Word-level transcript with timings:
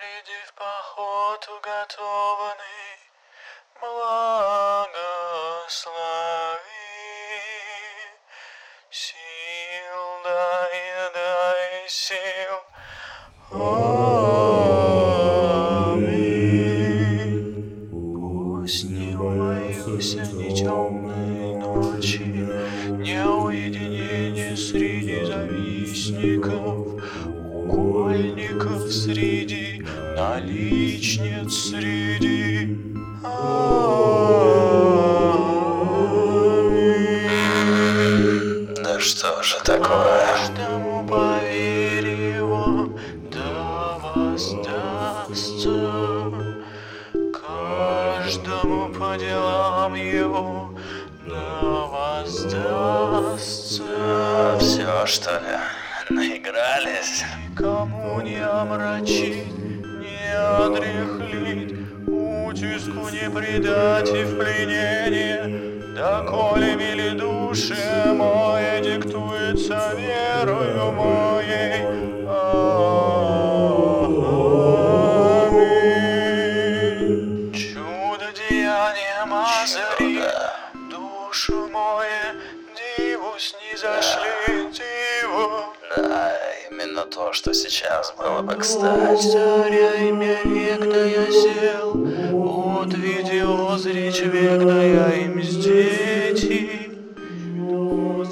Снаряди 0.00 0.32
в 0.46 0.54
поход 0.54 1.48
уготованный, 1.48 2.98
благослови. 3.78 4.39
То, 87.10 87.32
что 87.32 87.52
сейчас 87.52 88.14
было 88.16 88.42
бы 88.42 88.54
кстати. 88.54 89.32
Царя 89.32 89.94
имя 90.08 90.38
векна 90.44 91.04
я 91.04 91.26
сел, 91.30 91.90
от 92.32 92.94
видео 92.94 93.76
зречь 93.76 94.20
векна 94.20 94.82
я 94.82 95.12
им 95.24 95.40
дети. 95.40 96.70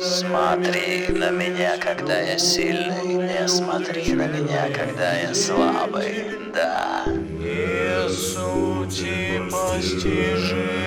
Смотри 0.00 1.08
на 1.08 1.30
меня, 1.30 1.76
когда 1.78 2.20
я 2.20 2.38
сильный, 2.38 3.14
не 3.14 3.48
смотри 3.48 4.12
на 4.14 4.26
меня, 4.28 4.68
когда 4.72 5.14
я 5.14 5.34
слабый. 5.34 6.38
Да, 6.54 7.04
И 7.06 8.08
сути 8.08 9.42
постижений. 9.50 10.77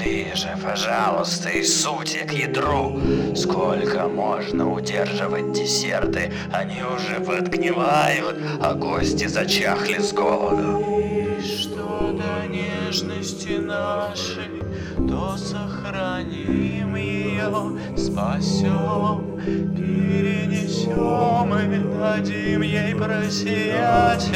Ближе, 0.00 0.56
пожалуйста, 0.62 1.50
и 1.50 1.62
сути 1.62 2.18
к 2.26 2.32
ядру. 2.32 2.98
Сколько 3.34 4.08
можно 4.08 4.72
удерживать 4.72 5.52
десерты? 5.52 6.32
Они 6.52 6.82
уже 6.82 7.20
подгнивают, 7.20 8.36
а 8.60 8.74
гости 8.74 9.26
зачахли 9.26 9.98
с 9.98 10.12
голоду. 10.12 10.82
И 10.98 11.40
что 11.42 12.12
до 12.12 12.46
нежности 12.48 13.58
нашей, 13.58 14.62
то 14.96 15.36
сохраним 15.36 16.96
ее, 16.96 17.78
спасем, 17.96 19.40
перенесем 19.76 21.54
и 21.54 21.78
дадим 21.98 22.62
ей 22.62 22.94
просиять. 22.94 24.30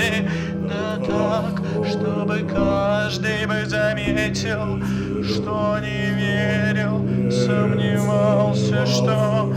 Да 0.69 0.97
так, 0.97 1.63
чтобы 1.87 2.49
каждый 2.49 3.47
бы 3.47 3.67
заметил, 3.67 4.81
что 5.27 5.79
не 5.81 6.11
верил, 6.15 7.31
сомневался, 7.31 8.87
что 8.87 9.53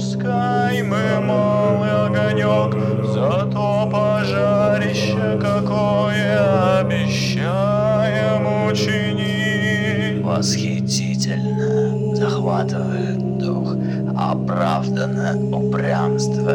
Пускай 0.00 0.82
мы 0.82 1.20
малый 1.20 2.06
огонек, 2.06 2.74
зато 3.12 3.88
пожарище 3.92 5.38
какое 5.40 6.80
обещаем 6.80 8.66
учинить. 8.66 10.24
Восхитительно. 10.24 12.16
Захватывает 12.16 13.38
дух, 13.38 13.76
оправдано 14.16 15.38
упрямство, 15.54 16.54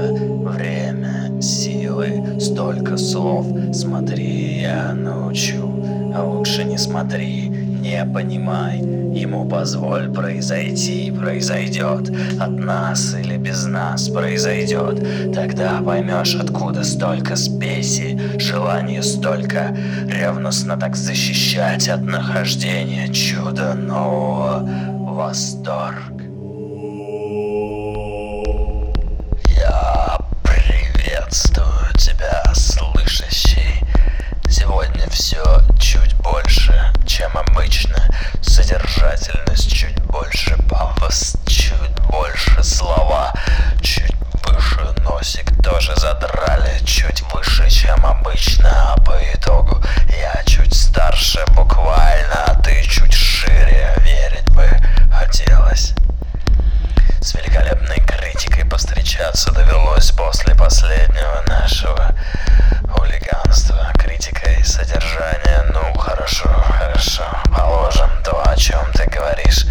время, 0.49 1.39
силы, 1.41 2.39
столько 2.39 2.97
слов. 2.97 3.45
Смотри, 3.73 4.61
я 4.61 4.93
научу, 4.93 5.69
а 6.15 6.23
лучше 6.23 6.63
не 6.63 6.77
смотри, 6.77 7.54
не 7.85 8.03
понимай. 8.03 8.79
Ему 8.79 9.47
позволь 9.47 10.11
произойти, 10.11 11.11
произойдет. 11.11 12.09
От 12.39 12.49
нас 12.49 13.13
или 13.13 13.37
без 13.37 13.65
нас 13.65 14.09
произойдет. 14.09 15.05
Тогда 15.33 15.81
поймешь, 15.85 16.35
откуда 16.35 16.83
столько 16.83 17.35
спеси, 17.35 18.19
желание 18.39 19.03
столько 19.03 19.77
ревностно 20.07 20.77
так 20.77 20.95
защищать 20.95 21.87
от 21.87 22.01
нахождения 22.01 23.07
чуда 23.13 23.75
нового 23.75 24.67
восторг. 24.97 26.23
Я 29.57 30.17
приветствую 30.43 31.93
тебя, 31.97 32.43
слышащий. 32.55 33.85
Сегодня 34.49 35.07
все 35.11 35.43
чем 37.15 37.31
обычно. 37.37 37.95
Содержательность 38.41 39.73
чуть 39.73 39.97
больше, 40.03 40.57
пафос 40.69 41.37
чуть 41.47 41.97
больше, 42.09 42.61
слова 42.61 43.33
чуть 43.81 44.13
выше, 44.43 44.81
носик 45.01 45.49
тоже 45.63 45.95
задрали 45.95 46.77
чуть 46.83 47.21
выше, 47.33 47.69
чем 47.69 48.05
обычно. 48.05 48.69
А 48.69 48.97
по 48.97 49.17
итогу 49.33 49.81
я 50.09 50.43
чуть 50.43 50.73
старше 50.73 51.45
буквально, 51.55 52.43
а 52.47 52.61
ты 52.61 52.83
чуть 52.83 53.13
шире. 53.13 53.93
Верить 54.03 54.49
бы 54.49 54.67
хотелось. 55.09 55.93
С 57.25 57.33
великолепной 57.33 57.99
критикой 58.01 58.65
повстречаться 58.65 59.51
довелось 59.51 60.11
после 60.11 60.53
последнего 60.53 61.43
нашего 61.47 62.11
хулиганства. 62.87 63.91
Критикой 63.95 64.63
содержания, 64.63 65.65
ну 65.73 65.91
хорошо, 65.97 66.47
хорошо, 66.47 67.23
положим 67.45 68.11
то, 68.23 68.47
о 68.47 68.55
чем 68.55 68.91
ты 68.93 69.05
говоришь. 69.05 69.65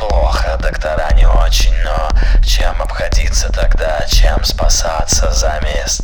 Плохо, 0.00 0.58
доктора 0.60 1.12
не 1.12 1.26
очень, 1.26 1.76
но 1.84 2.08
чем 2.42 2.82
обходиться 2.82 3.52
тогда, 3.52 4.04
чем 4.08 4.42
спасаться 4.42 5.30
за 5.30 5.60
мест? 5.62 6.02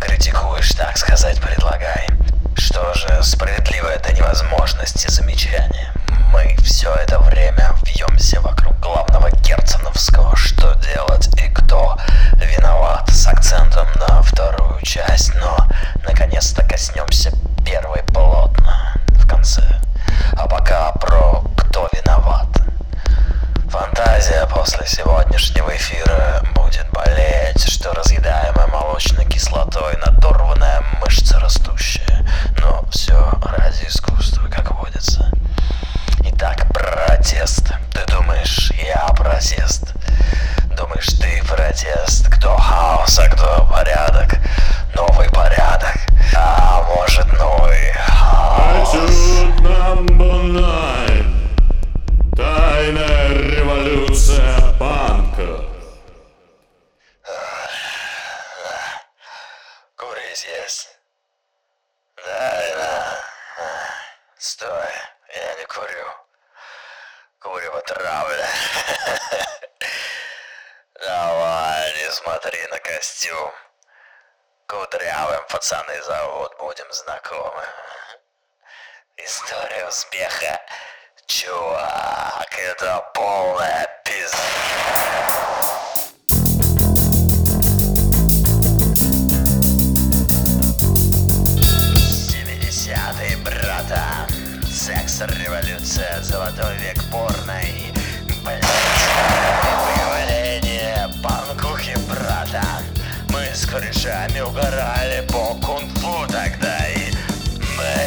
Критикуешь, 0.00 0.72
так 0.72 0.96
сказать, 0.96 1.40
предлагай. 1.40 2.08
Что 2.54 2.94
же, 2.94 3.22
справедливое 3.22 3.98
до 3.98 4.12
невозможности 4.12 5.10
замечание. 5.10 5.92
Мы 6.32 6.56
все 6.62 6.92
это 6.94 7.18
время 7.20 7.74
вьемся 7.82 8.40
вокруг 8.40 8.78
главного 8.80 9.30
Герценовского. 9.30 10.36
Что 10.36 10.74
делать 10.74 11.28
и 11.42 11.48
кто 11.48 11.96
виноват 12.34 13.08
с 13.10 13.26
акцентом 13.26 13.86
на 13.96 14.22
вторую 14.22 14.80
часть, 14.82 15.34
но 15.36 15.66
наконец-то 16.04 16.62
коснемся 16.64 17.32
первой 17.64 18.02
плотно 18.04 18.94
в 19.08 19.26
конце. 19.26 19.62
А 20.36 20.46
пока 20.46 20.92
про 20.92 21.42
кто 21.56 21.88
виноват. 21.92 22.48
Фантазия 23.70 24.46
после 24.46 24.86
сегодняшнего 24.86 25.05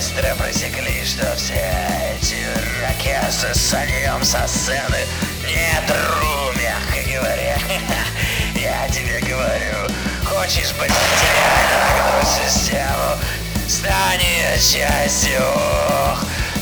быстро 0.10 0.36
просекли, 0.36 1.04
что 1.06 1.36
все 1.36 1.62
эти 2.14 2.36
ракеты 2.82 3.54
сольем 3.54 4.24
со 4.24 4.48
сцены 4.48 5.06
не 5.46 5.88
тру, 5.88 6.52
мягко 6.56 7.12
говоря. 7.14 7.58
Я 8.56 8.88
тебе 8.90 9.20
говорю, 9.20 9.94
хочешь 10.26 10.72
быть 10.80 10.92
реально 11.22 12.26
систему, 12.26 13.18
стань 13.68 14.20
частью. 14.56 15.44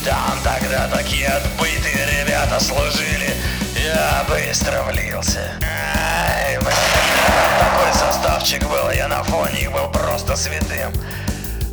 Там 0.04 0.38
тогда 0.42 0.88
такие 0.88 1.28
отбытые 1.28 2.06
ребята 2.20 2.60
служили, 2.60 3.34
я 3.76 4.24
быстро 4.28 4.82
влился. 4.84 5.52
Ай, 5.62 6.58
блин, 6.58 6.74
такой 7.58 7.92
составчик 7.92 8.62
был, 8.64 8.90
я 8.90 9.08
на 9.08 9.22
фоне 9.22 9.70
был 9.70 9.88
просто 9.90 10.36
святым. 10.36 10.92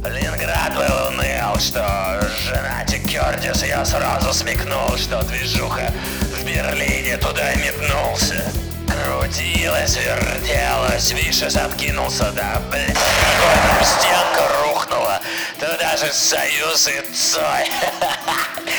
Ленинград 0.10 0.76
был 0.76 1.12
ныл, 1.12 1.60
что 1.60 2.20
женатик 2.44 3.08
Кертис, 3.08 3.64
я 3.64 3.84
сразу 3.86 4.34
смекнул, 4.34 4.98
что 4.98 5.22
движуха 5.24 5.92
в 6.22 6.44
Берлине 6.46 7.18
туда 7.18 7.54
метнулся. 7.56 8.44
Крутилась, 8.88 9.98
вертелась, 9.98 11.12
Вишес 11.12 11.56
откинулся, 11.56 12.32
да, 12.32 12.62
блядь, 12.72 12.94
какой 12.94 13.86
стенка 13.86 14.48
рухнула. 14.64 15.20
Туда 15.60 15.98
же 15.98 16.12
Союз 16.14 16.88
и 16.88 17.02
Цой. 17.14 17.70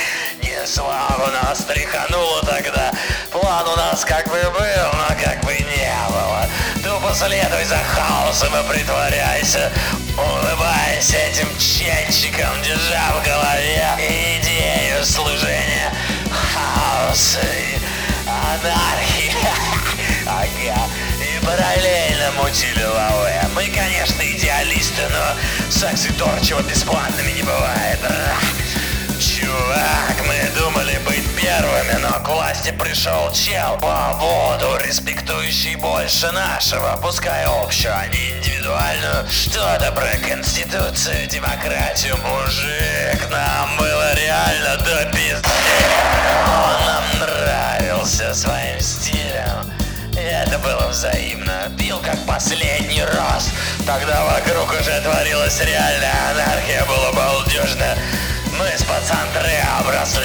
Нас 1.57 1.65
тряхануло 1.65 2.43
тогда. 2.43 2.93
План 3.31 3.69
у 3.69 3.77
нас 3.77 4.05
как 4.05 4.27
бы 4.27 4.39
был, 4.51 4.93
но 4.93 5.09
как 5.23 5.41
бы 5.45 5.53
не 5.55 5.93
было. 6.09 6.47
Тупо 7.07 7.15
следуй 7.15 7.65
за 7.65 7.77
хаосом 7.77 8.53
и 8.57 8.69
притворяйся, 8.69 9.71
улыбаясь 10.17 11.15
этим 11.15 11.47
ченчиком, 11.57 12.51
держа 12.65 13.13
в 13.13 13.25
голове 13.25 14.41
идею 14.41 15.05
служения 15.05 15.93
хаоса 16.31 17.41
и 17.41 17.79
анархии. 18.27 19.33
Ага. 20.27 20.89
И 21.21 21.45
параллельно 21.45 22.33
мутили 22.43 22.83
лавы. 22.83 23.31
Мы, 23.55 23.69
конечно, 23.69 24.21
идеалисты, 24.23 25.03
но 25.09 25.71
секс 25.71 26.07
и 26.07 26.13
торчево 26.13 26.63
бесплатными 26.63 27.31
не 27.31 27.43
бывает. 27.43 28.01
Чувак, 29.57 30.27
мы 30.27 30.51
думали 30.59 30.99
быть 31.07 31.25
первыми, 31.35 31.99
но 32.03 32.11
к 32.21 32.29
власти 32.29 32.73
пришел 32.73 33.33
чел 33.33 33.79
по 33.79 34.13
воду, 34.21 34.77
респектующий 34.85 35.77
больше 35.77 36.31
нашего, 36.33 36.99
пускай 37.01 37.45
общую, 37.47 37.95
а 37.97 38.07
не 38.09 38.33
индивидуальную. 38.33 39.27
Что-то 39.31 39.93
про 39.93 40.19
конституцию, 40.29 41.27
демократию, 41.29 42.17
мужик, 42.19 43.31
нам 43.31 43.77
было 43.79 44.15
реально 44.15 44.77
до 44.79 45.07
пизды. 45.17 45.49
Он 46.47 46.87
нам 46.87 47.05
нравился 47.21 48.35
своим 48.35 48.79
стилем. 48.81 49.73
И 50.13 50.19
это 50.21 50.59
было 50.59 50.89
взаимно. 50.89 51.73
Пил 51.79 51.99
как 52.01 52.19
последний 52.27 53.03
раз. 53.03 53.49
Тогда 53.87 54.25
вокруг 54.25 54.71
уже 54.79 55.01
творилась 55.01 55.61
реальная 55.61 56.31
анархия, 56.31 56.85
было 56.85 57.13
балдежно. 57.13 57.97
Мы 58.59 58.69
с 58.69 58.83
пацан 58.85 59.29
обросли 59.81 60.23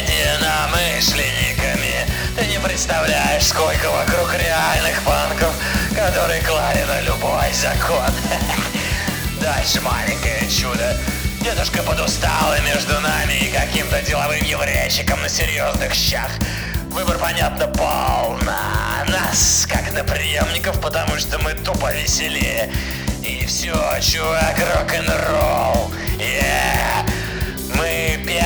единомышленниками. 0.00 2.06
Ты 2.34 2.46
не 2.46 2.58
представляешь, 2.58 3.46
сколько 3.46 3.90
вокруг 3.90 4.32
реальных 4.34 5.02
панков, 5.02 5.54
которые 5.94 6.40
клали 6.42 6.82
на 6.84 7.02
любой 7.02 7.52
закон. 7.52 8.10
Дальше 9.40 9.82
маленькое 9.82 10.48
чудо. 10.48 10.98
Дедушка 11.42 11.82
подустал 11.82 12.54
и 12.58 12.62
между 12.62 12.98
нами 13.00 13.34
и 13.34 13.50
каким-то 13.50 14.00
деловым 14.00 14.42
еврейчиком 14.42 15.20
на 15.20 15.28
серьезных 15.28 15.92
щах. 15.92 16.30
Выбор, 16.90 17.18
понятно, 17.18 17.66
пал 17.66 18.38
на 18.42 19.04
нас, 19.08 19.66
как 19.70 19.92
на 19.92 20.04
преемников, 20.04 20.80
потому 20.80 21.18
что 21.18 21.38
мы 21.40 21.52
тупо 21.52 21.92
веселее. 21.92 22.72
И 23.22 23.44
все, 23.44 23.74
чувак, 24.00 24.58
рок-н-ролл. 24.58 25.92
Yeah. 26.18 27.13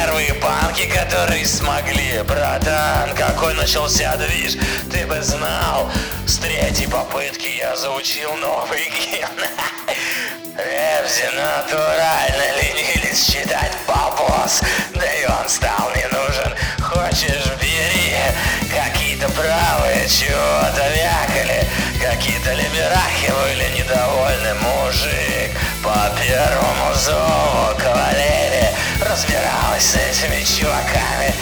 Первые 0.05 0.33
панки, 0.35 0.87
которые 0.87 1.45
смогли, 1.45 2.23
братан, 2.23 3.17
какой 3.17 3.55
начался 3.55 4.17
движ, 4.17 4.57
ты 4.93 5.05
бы 5.07 5.21
знал. 5.23 5.91
С 6.25 6.39
третьей 6.39 6.87
попытки 6.87 7.49
я 7.59 7.75
заучил 7.75 8.33
новый 8.37 8.85
гимн. 8.85 9.43
Ревзи 10.57 11.27
натурально 11.35 12.45
ленились 12.61 13.27
считать 13.27 13.73
попос, 13.89 14.63
да 14.95 15.05
и 15.05 15.27
он 15.27 15.49
стал 15.49 15.91
не 15.97 16.07
нужен. 16.17 16.55
Хочешь, 16.81 17.53
бери, 17.61 18.15
какие-то 18.71 19.29
правые 19.31 20.09
чего-то 20.09 20.85
вякали, 20.95 21.67
какие-то 22.01 22.53
либерахи 22.53 23.33
были 23.43 23.79
недовольны, 23.79 24.55
мужик. 24.55 25.51
По 25.83 26.13
первому 26.21 26.95
зову 26.95 27.77
кавалерия 27.79 28.68
разбиралась 29.01 29.85
с 29.85 29.97
этими 29.97 30.43
чуваками. 30.43 31.35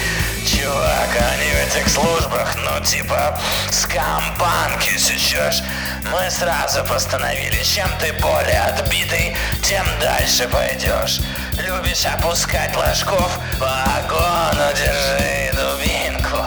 Чувак, 0.46 1.08
они 1.32 1.50
в 1.50 1.66
этих 1.66 1.88
службах, 1.88 2.54
ну 2.56 2.84
типа 2.84 3.38
скампанки 3.70 4.96
сейчас. 4.96 5.62
Мы 6.12 6.30
сразу 6.30 6.84
постановили, 6.84 7.62
чем 7.62 7.88
ты 7.98 8.12
более 8.14 8.60
отбитый, 8.60 9.36
тем 9.62 9.84
дальше 10.00 10.48
пойдешь. 10.48 11.20
Любишь 11.58 12.04
опускать 12.06 12.76
ложков, 12.76 13.38
вагону 13.58 14.72
держи 14.74 15.52
дубинку. 15.56 16.38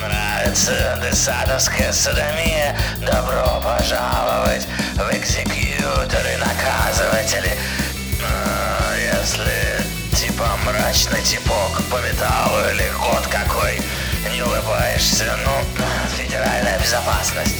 Нравится 0.00 0.98
десадовская 1.02 1.92
садомия, 1.92 2.76
добро 3.00 3.62
пожаловать 3.62 4.66
в 4.94 5.14
экзекьюторы 5.14 6.36
наказыватели. 6.38 7.56
Ну, 8.20 8.26
Если 8.96 9.75
типа 10.16 10.48
мрачный 10.64 11.20
типок 11.20 11.82
по 11.90 11.96
металлу 11.96 12.58
или 12.72 12.90
кот 12.98 13.26
какой, 13.26 13.78
не 14.32 14.42
улыбаешься, 14.42 15.36
ну, 15.44 15.84
федеральная 16.16 16.78
безопасность. 16.78 17.56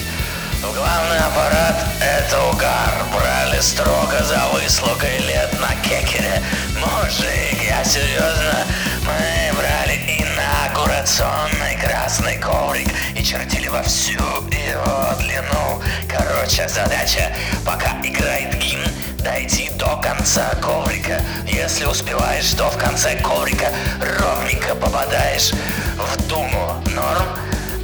В 0.62 0.74
главный 0.74 1.18
аппарат 1.18 1.76
это 2.00 2.42
угар 2.46 2.94
брали 3.12 3.60
строго 3.60 4.24
за 4.24 4.40
выслугой 4.54 5.18
лет 5.28 5.52
на 5.60 5.68
кекере. 5.82 6.42
Мужик, 6.80 7.62
я 7.62 7.84
серьезно, 7.84 8.64
мы 9.02 9.52
брали 9.58 10.22
инаугурационный 10.22 11.76
красный 11.76 12.38
коврик 12.38 12.88
и 13.14 13.22
чертили 13.22 13.68
во 13.68 13.82
всю 13.82 14.12
его 14.12 15.14
длину. 15.18 15.82
Короче, 16.08 16.66
задача, 16.68 17.34
пока 17.66 17.90
играет 18.02 18.54
гимн, 18.54 18.86
дойти 19.26 19.68
до 19.70 19.96
конца 19.96 20.54
коврика. 20.62 21.20
Если 21.48 21.84
успеваешь, 21.84 22.52
то 22.52 22.70
в 22.70 22.78
конце 22.78 23.16
коврика 23.20 23.72
ровненько 24.20 24.76
попадаешь 24.76 25.50
в 25.96 26.28
думу. 26.28 26.80
Норм? 26.94 27.26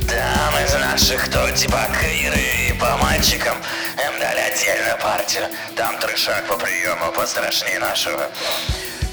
Там 0.08 0.64
из 0.64 0.72
наших, 0.75 1.25
кто 1.26 1.50
типа 1.50 1.80
квиры 1.99 2.68
и 2.68 2.72
по 2.75 2.96
мальчикам 2.99 3.56
Им 4.04 4.20
дали 4.20 4.40
отдельную 4.40 4.99
партию 4.99 5.44
Там 5.76 5.96
трешак 5.99 6.44
по 6.46 6.56
приему 6.56 7.11
пострашнее 7.12 7.78
нашего 7.78 8.28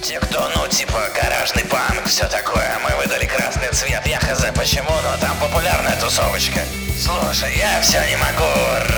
Те, 0.01 0.19
кто, 0.19 0.49
ну, 0.55 0.67
типа, 0.67 0.99
гаражный 1.13 1.65
панк, 1.65 2.05
все 2.07 2.25
такое, 2.27 2.79
мы 2.83 2.95
выдали 2.97 3.25
красный 3.25 3.67
цвет. 3.71 4.05
Я 4.05 4.19
хз 4.19 4.45
почему, 4.55 4.89
но 5.03 5.17
там 5.19 5.37
популярная 5.37 5.95
тусовочка. 5.99 6.61
Слушай, 6.97 7.57
я 7.57 7.81
все 7.81 7.99
не 8.07 8.15
могу 8.15 8.45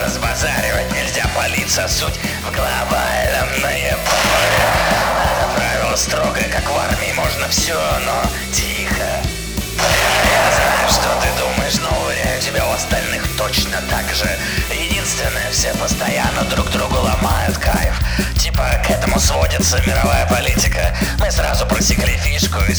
разбазаривать, 0.03 0.91
нельзя 0.93 1.25
палиться 1.35 1.87
суть 1.87 2.19
в 2.45 2.51
глобальном 2.55 3.61
наебале. 3.61 3.97
Это 5.37 5.49
правило 5.55 5.95
строгое, 5.95 6.49
как 6.49 6.69
в 6.69 6.77
армии, 6.77 7.13
можно 7.13 7.47
все, 7.49 7.79
но 8.05 8.23
тихо. 8.53 9.21
Я 9.77 10.51
знаю, 10.51 10.89
что 10.89 11.09
ты 11.21 11.30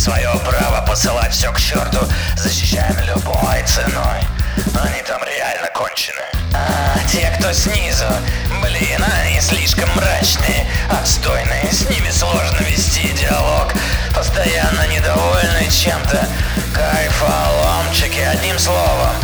свое 0.03 0.33
право 0.45 0.85
посылать 0.85 1.33
все 1.33 1.53
к 1.53 1.61
черту 1.61 2.01
защищаем 2.37 2.99
любой 3.07 3.63
ценой. 3.65 4.19
Они 4.75 5.01
там 5.07 5.23
реально 5.23 5.69
кончены. 5.73 6.23
А 6.53 6.99
те, 7.09 7.33
кто 7.39 7.53
снизу, 7.53 8.07
блин, 8.61 9.05
они 9.23 9.41
слишком 9.41 9.89
мрачные, 9.95 10.67
отстойные, 10.91 11.71
с 11.71 11.89
ними 11.89 12.11
сложно 12.11 12.59
вести 12.65 13.11
диалог. 13.11 13.73
Постоянно 14.13 14.89
недовольны 14.89 15.71
чем-то. 15.71 16.27
Кайфоломчики, 16.75 18.19
одним 18.19 18.59
словом. 18.59 19.15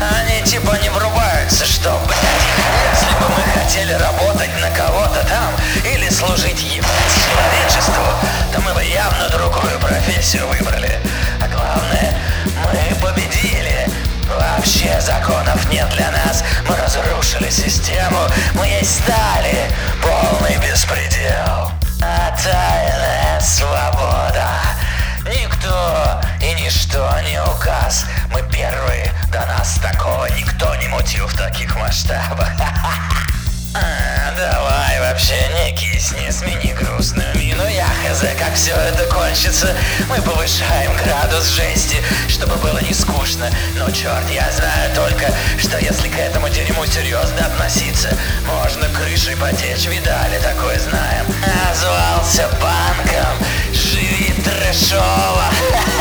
Они 0.00 0.42
типа 0.42 0.76
не 0.80 0.88
врубаются, 0.90 1.66
что, 1.66 1.90
блядь, 2.06 2.46
если 2.92 3.14
бы 3.18 3.28
мы 3.30 3.42
хотели 3.60 3.92
работать 3.94 4.50
на 4.60 4.70
кого-то 4.70 5.26
там 5.26 5.54
или 5.84 6.08
служить 6.08 6.62
ебать 6.62 7.14
человечеству, 7.24 8.04
то 8.52 8.60
мы 8.60 8.74
бы 8.74 8.84
явно 8.84 9.28
другую 9.28 9.78
профессию 9.80 10.46
выбрали. 10.46 11.00
А 11.42 11.48
главное, 11.48 12.16
мы 12.44 12.94
победили. 13.00 13.88
Вообще 14.28 15.00
законов 15.00 15.68
нет 15.68 15.88
для 15.90 16.10
нас. 16.12 16.44
Мы 16.68 16.76
разрушили 16.76 17.50
систему. 17.50 18.20
Мы 18.54 18.66
есть 18.66 19.02
стали. 19.02 19.68
Полный 20.00 20.58
беспредел. 20.58 21.72
А 22.00 22.36
тайная 22.40 23.40
свобода. 23.40 24.48
Никто 25.24 26.20
и 26.40 26.54
ничто 26.62 27.10
не 27.28 27.40
указ. 27.42 28.04
Мы 28.32 28.42
первые. 28.52 29.12
До 29.32 29.40
нас 29.46 29.78
такого 29.82 30.28
никто 30.36 30.74
не 30.76 30.88
мутил 30.88 31.26
в 31.26 31.34
таких 31.34 31.76
масштабах. 31.76 32.48
А, 33.74 34.34
давай 34.34 34.98
вообще 35.00 35.34
не 35.54 35.76
кисни, 35.76 36.30
смени 36.30 36.72
грустную 36.72 37.36
мину 37.36 37.66
Я 37.68 37.84
хз, 37.84 38.20
как 38.38 38.54
все 38.54 38.72
это 38.72 39.04
кончится 39.12 39.76
Мы 40.08 40.16
повышаем 40.22 40.90
градус 40.96 41.48
жести, 41.48 41.96
чтобы 42.28 42.56
было 42.56 42.78
не 42.78 42.94
скучно 42.94 43.50
Но 43.76 43.90
черт, 43.90 44.28
я 44.30 44.50
знаю 44.50 44.94
только, 44.94 45.30
что 45.58 45.78
если 45.78 46.08
к 46.08 46.18
этому 46.18 46.48
дерьму 46.48 46.86
серьезно 46.86 47.44
относиться 47.44 48.08
Можно 48.46 48.88
крышей 48.88 49.36
потечь, 49.36 49.86
видали, 49.86 50.38
такое 50.38 50.78
знаем 50.78 51.26
Назвался 51.66 52.48
банком, 52.60 53.36
живи 53.74 54.32
трэшово 54.42 55.44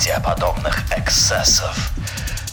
сокрытия 0.00 0.20
подобных 0.20 0.82
эксцессов. 0.96 1.76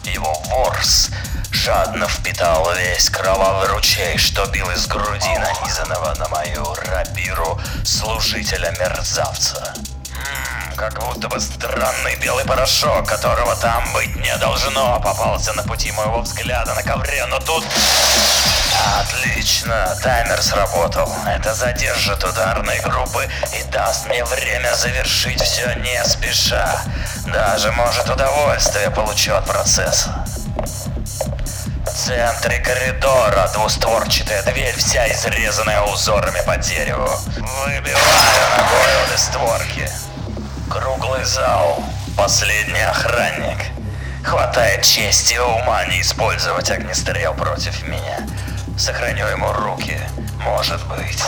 Его 0.04 0.34
ворс 0.50 1.10
жадно 1.51 2.08
впитал 2.08 2.74
весь 2.75 3.10
кровавый 3.10 3.70
ручей, 3.70 4.18
что 4.18 4.46
бил 4.48 4.70
из 4.72 4.86
груди 4.88 5.38
нанизанного 5.38 6.13
на 6.16 6.27
мою 6.27 6.74
рапиру 6.74 7.60
служителя-мерзавца. 7.86 9.74
Как 10.75 11.00
будто 11.00 11.27
бы 11.30 11.39
странный 11.39 12.18
белый 12.18 12.46
порошок, 12.46 13.08
которого 13.08 13.56
там 13.56 13.94
быть 13.94 14.16
не 14.18 14.36
должно, 14.38 15.00
попался 15.00 15.54
на 15.54 15.63
пути 15.63 15.92
моего 15.92 16.20
взгляда 16.20 16.74
на 16.75 16.84
ковре, 16.84 17.25
но 17.27 17.39
тут... 17.39 17.63
Отлично, 18.96 19.96
таймер 20.01 20.41
сработал. 20.41 21.12
Это 21.25 21.53
задержит 21.53 22.24
ударные 22.24 22.79
группы 22.82 23.27
и 23.60 23.63
даст 23.72 24.08
мне 24.08 24.24
время 24.24 24.74
завершить 24.75 25.41
все 25.41 25.74
не 25.75 26.03
спеша. 26.06 26.82
Даже, 27.25 27.72
может, 27.74 28.10
удовольствие 28.10 28.89
получу 28.91 29.34
от 29.34 29.46
процесса. 29.46 30.25
В 31.86 31.89
центре 31.89 32.60
коридора 32.60 33.50
двустворчатая 33.53 34.44
дверь, 34.44 34.75
вся 34.77 35.12
изрезанная 35.12 35.82
узорами 35.82 36.41
по 36.46 36.56
дереву. 36.58 37.10
Выбиваю 37.65 38.50
ногой 38.58 39.03
обе 39.06 39.17
створки. 39.17 39.89
Круглый 40.70 41.25
зал. 41.25 41.84
Последний 42.15 42.82
охранник. 42.82 43.65
Хватает 44.24 44.84
чести 44.84 45.34
и 45.34 45.39
ума 45.39 45.86
не 45.86 46.01
использовать 46.01 46.70
огнестрел 46.72 47.34
против 47.34 47.84
меня. 47.88 48.20
Сохраню 48.77 49.25
ему 49.25 49.51
руки. 49.53 50.00
Может 50.39 50.86
быть. 50.86 51.24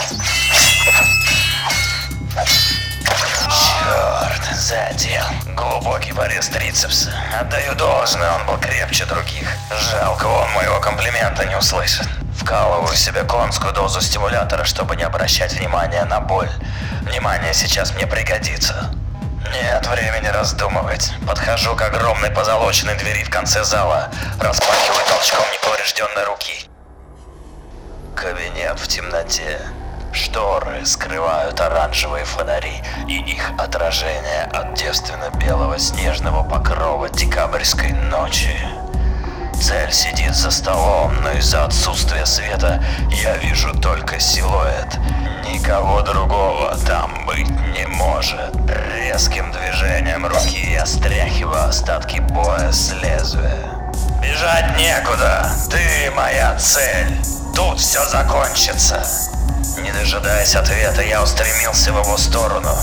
Черт, 3.50 4.56
задел. 4.56 5.24
Глубокий 5.56 6.12
порез 6.12 6.48
трицепса. 6.48 7.12
Отдаю 7.40 7.74
должное, 7.74 8.30
он 8.34 8.46
был 8.46 8.56
крепче 8.58 9.04
других. 9.04 9.48
Жалко, 9.90 10.26
он 10.26 10.48
моего 10.52 10.78
комплимента 10.78 11.44
не 11.44 11.56
услышит. 11.56 12.08
Вкалываю 12.38 12.94
себе 12.94 13.24
конскую 13.24 13.74
дозу 13.74 14.00
стимулятора, 14.00 14.64
чтобы 14.64 14.94
не 14.94 15.02
обращать 15.02 15.52
внимания 15.54 16.04
на 16.04 16.20
боль. 16.20 16.50
Внимание 17.02 17.52
сейчас 17.52 17.92
мне 17.94 18.06
пригодится. 18.06 18.94
Нет 19.52 19.84
времени 19.88 20.28
раздумывать. 20.28 21.12
Подхожу 21.26 21.74
к 21.74 21.82
огромной 21.82 22.30
позолоченной 22.30 22.94
двери 22.94 23.24
в 23.24 23.30
конце 23.30 23.64
зала. 23.64 24.08
Распахиваю 24.40 25.04
толчком 25.08 25.44
неповрежденной 25.52 26.24
руки. 26.24 26.69
Кабинет 28.20 28.78
в 28.78 28.86
темноте. 28.86 29.58
Шторы 30.12 30.84
скрывают 30.84 31.58
оранжевые 31.58 32.26
фонари 32.26 32.82
и 33.08 33.18
их 33.18 33.50
отражение 33.56 34.42
от 34.52 34.74
девственно-белого 34.74 35.78
снежного 35.78 36.42
покрова 36.42 37.08
декабрьской 37.08 37.92
ночи. 37.92 38.54
Цель 39.54 39.90
сидит 39.90 40.34
за 40.34 40.50
столом, 40.50 41.14
но 41.22 41.32
из-за 41.38 41.64
отсутствия 41.64 42.26
света 42.26 42.84
я 43.10 43.38
вижу 43.38 43.72
только 43.80 44.20
силуэт. 44.20 44.98
Никого 45.50 46.02
другого 46.02 46.76
там 46.86 47.24
быть 47.24 47.48
не 47.48 47.86
может. 47.86 48.54
Резким 48.98 49.50
движением 49.50 50.26
руки 50.26 50.70
я 50.70 50.84
стряхиваю 50.84 51.70
остатки 51.70 52.18
боя 52.18 52.70
с 52.70 52.92
лезвия. 53.02 53.90
Бежать 54.20 54.76
некуда, 54.76 55.50
ты 55.70 56.10
моя 56.14 56.54
цель. 56.58 57.39
Тут 57.54 57.80
все 57.80 58.04
закончится. 58.06 59.04
Не 59.78 59.92
дожидаясь 59.92 60.54
ответа, 60.54 61.02
я 61.02 61.22
устремился 61.22 61.92
в 61.92 61.98
его 61.98 62.16
сторону. 62.16 62.76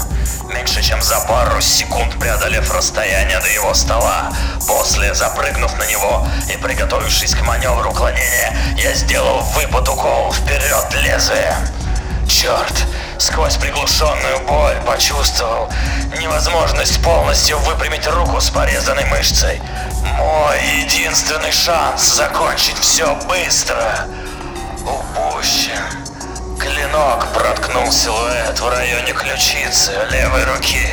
Меньше 0.54 0.82
чем 0.82 1.02
за 1.02 1.20
пару 1.22 1.62
секунд 1.62 2.18
преодолев 2.20 2.74
расстояние 2.74 3.40
до 3.40 3.48
его 3.48 3.74
стола. 3.74 4.32
После, 4.68 5.14
запрыгнув 5.14 5.78
на 5.78 5.86
него 5.86 6.28
и 6.52 6.58
приготовившись 6.58 7.36
к 7.36 7.42
маневру 7.42 7.92
уклонения, 7.92 8.56
я 8.78 8.94
сделал 8.94 9.42
выпад 9.56 9.88
укол 9.90 10.32
вперед 10.34 10.88
лезвием. 10.94 11.68
Черт, 12.30 12.74
сквозь 13.18 13.58
приглушенную 13.58 14.40
боль 14.48 14.78
почувствовал 14.86 15.70
невозможность 16.20 17.02
полностью 17.02 17.58
выпрямить 17.60 18.08
руку 18.08 18.40
с 18.40 18.50
порезанной 18.50 19.06
мышцей. 19.06 19.62
Мой 20.04 20.58
единственный 20.82 21.52
шанс 21.52 22.16
закончить 22.16 22.78
все 22.80 23.16
быстро 23.28 24.08
упущен. 25.38 25.74
Клинок 26.60 27.28
проткнул 27.34 27.92
силуэт 27.92 28.60
в 28.60 28.70
районе 28.70 29.14
ключицы 29.14 29.94
левой 30.10 30.44
руки, 30.46 30.88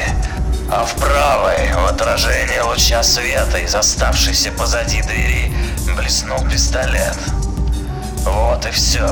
а 0.71 0.85
в 0.85 0.95
правой, 0.97 1.73
в 1.73 1.87
отражении 1.87 2.59
луча 2.61 3.03
света 3.03 3.59
из 3.59 3.75
оставшейся 3.75 4.53
позади 4.53 5.03
двери, 5.03 5.53
блеснул 5.97 6.39
пистолет. 6.49 7.17
Вот 8.25 8.67
и 8.67 8.71
все. 8.71 9.09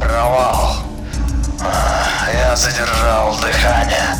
Провал. 0.00 0.76
Я 2.32 2.56
задержал 2.56 3.36
дыхание 3.36 4.16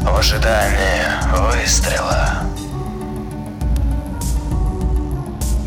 в 0.00 0.18
ожидании 0.18 1.02
выстрела. 1.36 2.42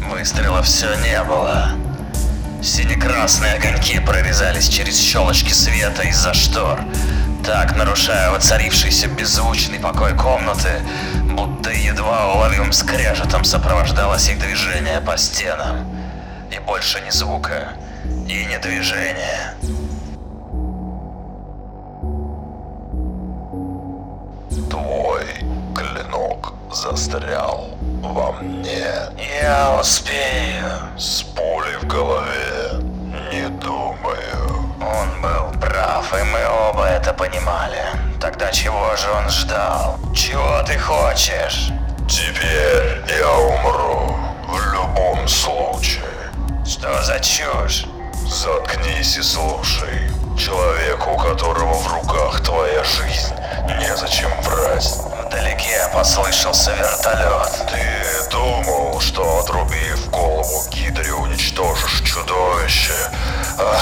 Выстрела 0.10 0.64
все 0.64 0.96
не 0.96 1.22
было. 1.24 1.81
Сине-красные 2.64 3.56
огоньки 3.56 4.00
прорезались 4.00 4.70
через 4.70 5.00
щелочки 5.00 5.52
света 5.52 6.04
из-за 6.04 6.32
штор, 6.36 6.80
так 7.44 7.76
нарушая 7.76 8.30
воцарившийся 8.30 9.08
беззвучный 9.08 9.80
покой 9.80 10.16
комнаты, 10.16 10.70
будто 11.32 11.72
едва 11.72 12.36
уловимым 12.36 12.72
скрежетом 12.72 13.46
сопровождалось 13.46 14.30
их 14.30 14.38
движение 14.38 15.02
по 15.02 15.18
стенам. 15.18 15.88
И 16.56 16.60
больше 16.60 17.02
ни 17.02 17.10
звука, 17.10 17.70
и 18.28 18.46
ни 18.46 18.62
движения. 18.62 19.56
Твой 24.70 25.26
клинок 25.74 26.54
застрял 26.72 27.72
во 28.02 28.32
мне. 28.34 28.86
Я 29.42 29.78
успею. 29.80 30.72
С 30.98 31.24
пулей 31.24 31.78
в 31.82 31.88
голове. 31.88 32.82
Не 33.32 33.48
думаю. 33.60 34.66
Он 34.82 35.22
был 35.22 35.60
прав, 35.60 36.14
и 36.14 36.24
мы 36.24 36.40
оба 36.70 36.86
это 36.86 37.14
понимали. 37.14 37.84
Тогда 38.20 38.52
чего 38.52 38.96
же 38.96 39.10
он 39.12 39.30
ждал? 39.30 39.98
Чего 40.14 40.62
ты 40.64 40.78
хочешь? 40.78 41.70
Теперь 42.10 43.02
я 43.18 43.32
умру. 43.32 44.16
В 44.48 44.74
любом 44.74 45.28
случае. 45.28 46.04
Что 46.66 47.02
за 47.04 47.20
чушь? 47.20 47.86
Заткнись 48.28 49.18
и 49.18 49.22
слушай. 49.22 50.10
Человеку, 50.38 51.12
у 51.12 51.18
которого 51.18 51.74
в 51.74 51.94
руках 51.94 52.42
твоя 52.42 52.84
жизнь, 52.84 53.34
незачем 53.80 54.32
врать. 54.42 55.11
Вдалеке 55.32 55.90
послышался 55.94 56.74
вертолет. 56.74 57.66
Ты 57.72 58.30
думал, 58.30 59.00
что 59.00 59.40
отрубив 59.40 60.10
голову 60.10 60.68
Гидре 60.70 61.14
уничтожишь 61.14 62.02
чудовище? 62.02 62.92
А, 63.58 63.80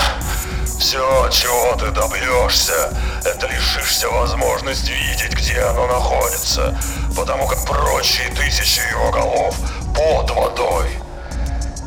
все, 0.80 1.28
чего 1.32 1.76
ты 1.76 1.90
добьешься, 1.90 2.94
это 3.26 3.48
лишишься 3.48 4.10
возможности 4.10 4.92
видеть, 4.92 5.34
где 5.34 5.60
оно 5.62 5.88
находится, 5.88 6.80
потому 7.18 7.48
как 7.48 7.66
прочие 7.66 8.30
тысячи 8.30 8.82
его 8.92 9.10
голов 9.10 9.56
под 9.96 10.30
водой. 10.30 11.00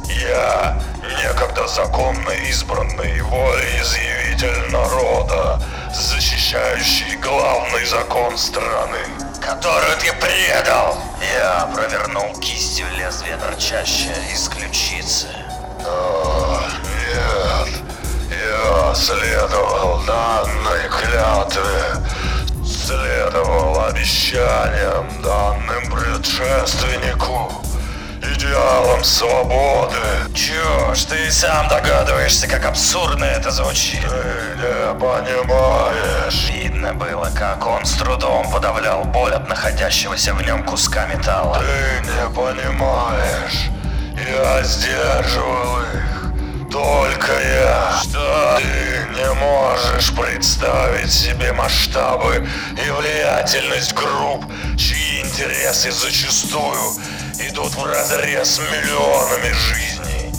Я 0.09 0.83
некогда 1.22 1.68
законно 1.68 2.31
избранный 2.48 3.22
волеизъявитель 3.22 4.72
народа, 4.72 5.62
защищающий 5.94 7.14
главный 7.18 7.85
закон 7.85 8.37
страны. 8.37 9.21
Которую 9.44 9.96
ты 9.98 10.12
предал! 10.12 10.96
Я 11.20 11.68
провернул 11.74 12.33
кистью 12.38 12.87
лезвие, 12.96 13.37
торчащее 13.37 14.14
из 14.33 14.48
ключицы. 14.48 15.26
О, 15.85 16.61
нет, 16.85 17.68
я 18.31 18.94
следовал 18.94 20.00
данной 20.05 20.88
клятве, 20.88 22.07
следовал 22.64 23.85
обещаниям, 23.85 25.22
данным 25.22 25.90
предшественнику, 25.90 27.52
идеалам 28.42 29.05
свободы. 29.05 29.96
Чушь, 30.35 31.05
ты 31.05 31.31
сам 31.31 31.68
догадываешься, 31.68 32.48
как 32.48 32.64
абсурдно 32.64 33.24
это 33.24 33.50
звучит. 33.50 34.00
Ты 34.02 34.16
не 34.57 34.98
понимаешь. 34.98 36.50
Видно 36.50 36.94
было, 36.94 37.31
как 37.37 37.66
он 37.66 37.85
с 37.85 37.92
трудом 37.92 38.50
подавлял 38.50 39.05
боль 39.05 39.33
от 39.33 39.48
находящегося 39.48 40.35
в 40.35 40.42
нем 40.42 40.64
куска 40.64 41.07
металла. 41.07 41.61
Ты 41.61 42.11
не 42.11 42.35
понимаешь. 42.35 43.70
Я 44.28 44.62
сдерживал 44.62 45.78
их. 45.81 46.72
Только 46.72 47.33
я. 47.33 47.92
Что? 48.02 48.59
Ты 48.59 49.20
не 49.20 49.35
можешь 49.35 50.12
представить 50.16 51.12
себе 51.12 51.52
масштабы 51.52 52.48
и 52.72 52.90
влиятельность 52.90 53.94
групп, 53.94 54.44
чьи 54.78 55.20
интересы 55.20 55.92
зачастую 55.92 56.94
идут 57.48 57.74
в 57.74 57.85
разрез 57.85 58.57
с 58.57 58.59
миллионами 58.59 59.52
жизней. 59.52 60.33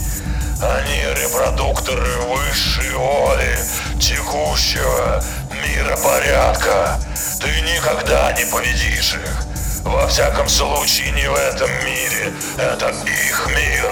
Они 0.62 1.02
репродукторы 1.20 2.06
высшей 2.28 2.90
воли, 2.92 3.58
текущего 4.00 5.22
миропорядка. 5.50 6.98
Ты 7.40 7.60
никогда 7.60 8.32
не 8.32 8.44
победишь 8.46 9.14
их. 9.14 9.46
Во 9.84 10.06
всяком 10.08 10.48
случае, 10.48 11.10
не 11.12 11.28
в 11.28 11.34
этом 11.34 11.70
мире. 11.84 12.32
Это 12.56 12.88
их 12.88 13.46
мир, 13.48 13.90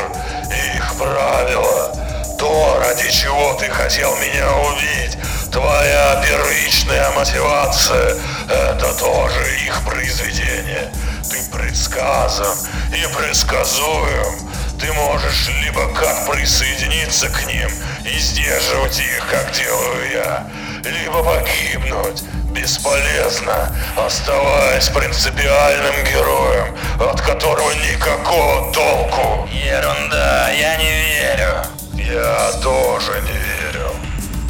их 0.74 0.94
правила. 0.96 1.92
То, 2.38 2.78
ради 2.80 3.10
чего 3.10 3.54
ты 3.54 3.68
хотел 3.68 4.16
меня 4.16 4.50
убить, 4.56 5.18
твоя 5.52 6.22
первичная 6.26 7.10
мотивация, 7.10 8.16
это 8.48 8.92
тоже 8.98 9.58
их 9.66 9.84
произведение. 9.84 10.90
Ты 11.30 11.50
предсказан 11.50 12.56
и 12.90 13.16
предсказуем. 13.16 14.50
Ты 14.80 14.92
можешь 14.92 15.48
либо 15.62 15.86
как 15.94 16.30
присоединиться 16.30 17.28
к 17.28 17.46
ним 17.46 17.70
и 18.04 18.18
сдерживать 18.18 18.98
их, 18.98 19.26
как 19.30 19.52
делаю 19.52 20.10
я, 20.12 20.50
либо 20.84 21.22
погибнуть 21.22 22.22
бесполезно, 22.52 23.74
оставаясь 23.96 24.88
принципиальным 24.88 26.04
героем, 26.04 26.76
от 27.00 27.20
которого 27.20 27.72
никакого 27.72 28.72
толку. 28.72 29.48
Ерунда, 29.50 30.50
я 30.50 30.76
не 30.76 30.90
верю. 30.90 31.62
Я 31.94 32.52
тоже 32.62 33.12
не 33.22 33.32
верю. 33.32 33.90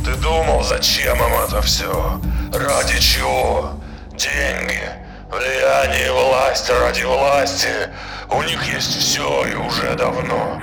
Ты 0.04 0.14
думал, 0.16 0.62
зачем 0.62 1.16
им 1.16 1.34
это 1.46 1.62
все. 1.62 2.20
Ради 2.52 2.98
чего? 2.98 3.72
Деньги, 4.12 4.82
влияние 5.32 6.06
и 6.06 6.10
власть 6.10 6.68
ради 6.68 7.04
власти. 7.04 7.90
У 8.30 8.42
них 8.42 8.62
есть 8.72 8.98
все 8.98 9.46
и 9.46 9.54
уже 9.54 9.94
давно. 9.94 10.60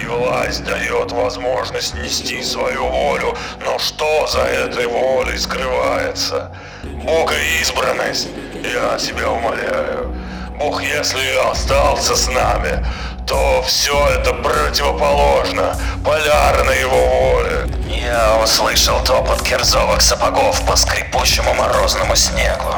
И 0.00 0.06
власть 0.06 0.64
дает 0.64 1.12
возможность 1.12 1.94
нести 1.94 2.42
свою 2.42 2.86
волю, 2.86 3.36
но 3.64 3.78
что 3.78 4.26
за 4.26 4.42
этой 4.42 4.86
волей 4.86 5.38
скрывается? 5.38 6.50
Богоизбранность, 6.82 8.28
я 8.54 8.96
тебя 8.96 9.30
умоляю. 9.30 10.14
Бог, 10.58 10.82
если 10.82 11.50
остался 11.50 12.14
с 12.14 12.28
нами, 12.28 12.84
то 13.26 13.62
все 13.66 14.08
это 14.08 14.32
противоположно, 14.34 15.76
полярно 16.04 16.70
его 16.70 17.06
воле. 17.06 17.68
Я 17.86 18.40
услышал 18.42 19.02
топот 19.04 19.42
кирзовых 19.42 20.02
сапогов 20.02 20.64
по 20.66 20.76
скрипучему 20.76 21.54
морозному 21.54 22.16
снегу. 22.16 22.74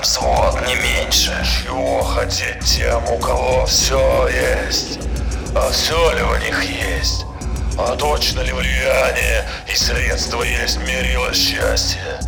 Взвод 0.00 0.66
не 0.66 0.76
меньше. 0.76 1.32
Чего 1.44 2.02
хотеть 2.02 2.64
тем, 2.64 3.02
у 3.08 3.18
кого 3.18 3.66
все 3.66 4.28
есть? 4.28 5.00
А 5.54 5.70
все 5.70 6.12
ли 6.12 6.22
у 6.22 6.36
них 6.36 6.62
есть? 6.62 7.26
А 7.78 7.96
точно 7.96 8.40
ли 8.40 8.52
влияние 8.52 9.44
и 9.66 9.74
средства 9.74 10.42
есть 10.42 10.78
мерило 10.78 11.34
счастья? 11.34 12.20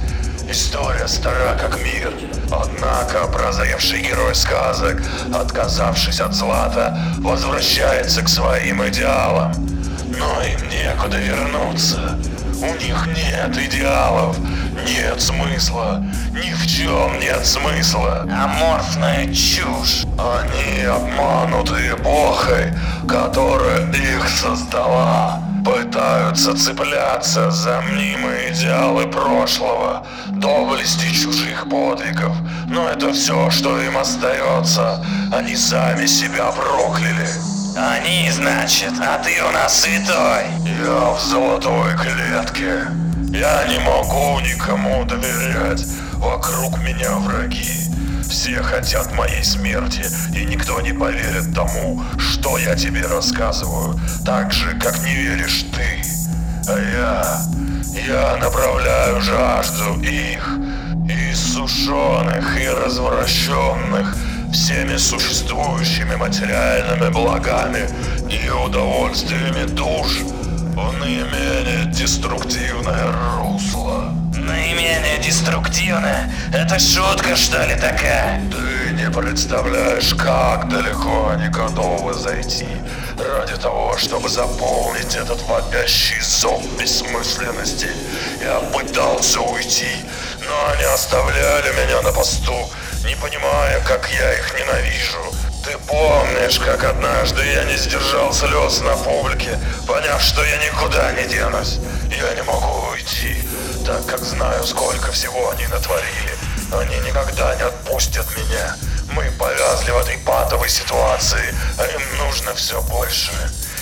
История 0.52 1.08
стара 1.08 1.56
как 1.58 1.78
мир, 1.82 2.12
однако 2.50 3.26
прозревший 3.32 4.02
герой 4.02 4.34
сказок, 4.34 5.02
отказавшись 5.34 6.20
от 6.20 6.34
злата, 6.34 6.94
возвращается 7.20 8.20
к 8.20 8.28
своим 8.28 8.86
идеалам. 8.86 9.50
Но 10.08 10.42
им 10.42 10.60
некуда 10.68 11.16
вернуться. 11.16 12.18
У 12.60 12.66
них 12.84 13.06
нет 13.06 13.56
идеалов, 13.56 14.36
нет 14.86 15.22
смысла, 15.22 16.04
ни 16.32 16.52
в 16.52 16.66
чем 16.66 17.18
нет 17.18 17.46
смысла. 17.46 18.20
Аморфная 18.30 19.24
чушь. 19.28 20.04
Они 20.18 20.82
обмануты 20.82 21.92
эпохой, 21.92 22.74
которая 23.08 23.90
их 23.90 24.28
создала. 24.28 25.51
Пытаются 25.64 26.56
цепляться 26.56 27.50
за 27.50 27.80
мнимые 27.82 28.52
идеалы 28.52 29.06
прошлого, 29.06 30.04
доблести 30.28 31.12
чужих 31.14 31.68
подвигов. 31.68 32.36
Но 32.68 32.88
это 32.88 33.12
все, 33.12 33.48
что 33.50 33.80
им 33.80 33.96
остается. 33.96 35.04
Они 35.32 35.54
сами 35.54 36.06
себя 36.06 36.50
прокляли. 36.50 37.28
Они, 37.76 38.28
значит, 38.30 38.92
а 39.00 39.18
ты 39.18 39.42
у 39.48 39.52
нас 39.52 39.82
святой. 39.82 40.46
Я 40.64 41.12
в 41.14 41.20
золотой 41.20 41.92
клетке. 41.96 42.88
Я 43.30 43.64
не 43.68 43.78
могу 43.78 44.40
никому 44.40 45.04
доверять. 45.04 45.84
Вокруг 46.14 46.78
меня 46.82 47.12
враги. 47.18 47.81
Все 48.32 48.62
хотят 48.62 49.12
моей 49.12 49.44
смерти, 49.44 50.06
и 50.34 50.46
никто 50.46 50.80
не 50.80 50.94
поверит 50.94 51.54
тому, 51.54 52.02
что 52.16 52.56
я 52.56 52.74
тебе 52.74 53.02
рассказываю, 53.02 54.00
так 54.24 54.54
же, 54.54 54.74
как 54.78 54.98
не 55.04 55.14
веришь 55.14 55.66
ты. 55.76 56.02
А 56.66 56.78
я... 56.78 57.42
я 58.06 58.36
направляю 58.38 59.20
жажду 59.20 60.00
их, 60.00 60.48
иссушенных 61.10 62.58
и 62.58 62.68
развращенных, 62.70 64.16
всеми 64.50 64.96
существующими 64.96 66.14
материальными 66.14 67.12
благами 67.12 67.86
и 68.30 68.48
удовольствиями 68.48 69.66
душ 69.66 70.20
в 70.74 70.98
наименее 70.98 71.84
деструктивное 71.92 73.12
русло. 73.36 73.81
Наименее 75.22 75.30
деструктивное? 75.30 76.30
Это 76.52 76.78
шутка, 76.78 77.36
что 77.36 77.64
ли, 77.64 77.74
такая? 77.74 78.40
Ты 78.50 78.92
не 78.94 79.10
представляешь, 79.10 80.14
как 80.14 80.68
далеко 80.68 81.30
они 81.30 81.48
готовы 81.48 82.14
зайти 82.14 82.66
ради 83.18 83.56
того, 83.56 83.96
чтобы 83.98 84.28
заполнить 84.28 85.14
этот 85.14 85.40
вопящий 85.48 86.20
зов 86.20 86.62
бессмысленности. 86.78 87.88
Я 88.40 88.58
пытался 88.76 89.40
уйти, 89.40 89.94
но 90.40 90.72
они 90.72 90.84
оставляли 90.84 91.72
меня 91.72 92.02
на 92.02 92.12
посту, 92.12 92.68
не 93.04 93.14
понимая, 93.16 93.80
как 93.86 94.08
я 94.10 94.32
их 94.34 94.54
ненавижу. 94.58 95.18
Ты 95.64 95.78
помнишь, 95.86 96.58
как 96.58 96.82
однажды 96.82 97.42
я 97.44 97.64
не 97.64 97.76
сдержал 97.76 98.32
слез 98.32 98.80
на 98.80 98.96
публике, 98.96 99.58
поняв, 99.86 100.20
что 100.20 100.42
я 100.44 100.56
никуда 100.58 101.12
не 101.12 101.28
денусь? 101.28 101.78
Я 102.10 102.34
не 102.34 102.42
могу 102.42 102.90
уйти, 102.90 103.41
так 103.92 104.06
как 104.06 104.24
знаю, 104.24 104.64
сколько 104.64 105.12
всего 105.12 105.50
они 105.50 105.66
натворили. 105.66 106.34
Они 106.72 106.96
никогда 107.06 107.54
не 107.56 107.62
отпустят 107.62 108.26
меня. 108.38 108.74
Мы 109.10 109.30
повязли 109.32 109.90
в 109.90 109.98
этой 109.98 110.16
патовой 110.18 110.70
ситуации, 110.70 111.54
а 111.78 111.84
им 111.84 112.00
нужно 112.24 112.54
все 112.54 112.80
больше. 112.82 113.32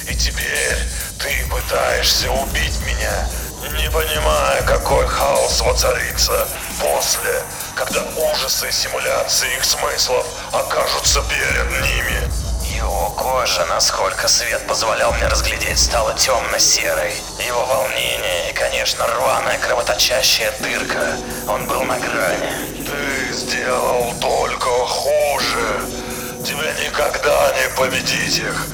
И 0.09 0.17
теперь 0.17 0.79
ты 1.21 1.47
пытаешься 1.49 2.29
убить 2.33 2.81
меня, 2.85 3.29
не 3.79 3.89
понимая, 3.91 4.63
какой 4.63 5.07
хаос 5.07 5.61
воцарится 5.61 6.49
после, 6.81 7.43
когда 7.77 8.03
ужасы 8.33 8.73
симуляции 8.73 9.55
их 9.57 9.65
смыслов 9.65 10.27
окажутся 10.53 11.23
перед 11.23 11.71
ними. 11.83 12.50
Его 12.81 13.11
кожа, 13.11 13.67
насколько 13.67 14.27
свет 14.27 14.67
позволял 14.67 15.13
мне 15.13 15.27
разглядеть, 15.27 15.79
стала 15.79 16.15
темно-серой. 16.15 17.13
Его 17.47 17.67
волнение 17.67 18.49
и, 18.49 18.55
конечно, 18.55 19.07
рваная 19.07 19.59
кровоточащая 19.59 20.51
дырка. 20.61 21.15
Он 21.47 21.67
был 21.67 21.83
на 21.83 21.99
грани. 21.99 22.51
Ты 22.79 23.35
сделал 23.35 24.15
только 24.19 24.71
хуже. 24.87 25.83
Тебе 26.43 26.75
никогда 26.83 27.53
не 27.53 27.69
победить 27.77 28.39
их. 28.39 28.67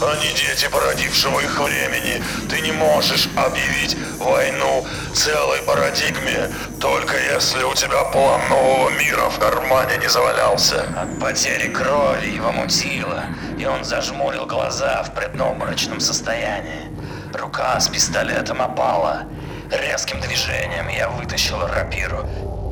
Они 0.00 0.28
дети 0.34 0.68
породившего 0.70 1.40
их 1.40 1.58
времени. 1.58 2.22
Ты 2.50 2.60
не 2.60 2.72
можешь 2.72 3.28
объявить 3.36 3.96
войну 4.18 4.84
целой 5.14 5.62
парадигме, 5.62 6.50
только 6.80 7.16
если 7.16 7.62
у 7.62 7.74
тебя 7.74 8.02
план 8.04 8.40
нового 8.48 8.90
мира 8.90 9.28
в 9.30 9.38
кармане 9.38 9.98
не 9.98 10.08
завалялся. 10.08 10.86
От 10.96 11.20
потери 11.20 11.68
крови 11.68 12.26
его 12.26 12.50
мутило, 12.50 13.24
и 13.56 13.64
он 13.66 13.84
зажмурил 13.84 14.46
глаза 14.46 15.02
в 15.04 15.14
предобморочном 15.14 16.00
состоянии. 16.00 16.90
Рука 17.32 17.78
с 17.78 17.88
пистолетом 17.88 18.62
опала. 18.62 19.24
Резким 19.70 20.20
движением 20.20 20.88
я 20.88 21.08
вытащил 21.08 21.66
рапиру, 21.66 22.28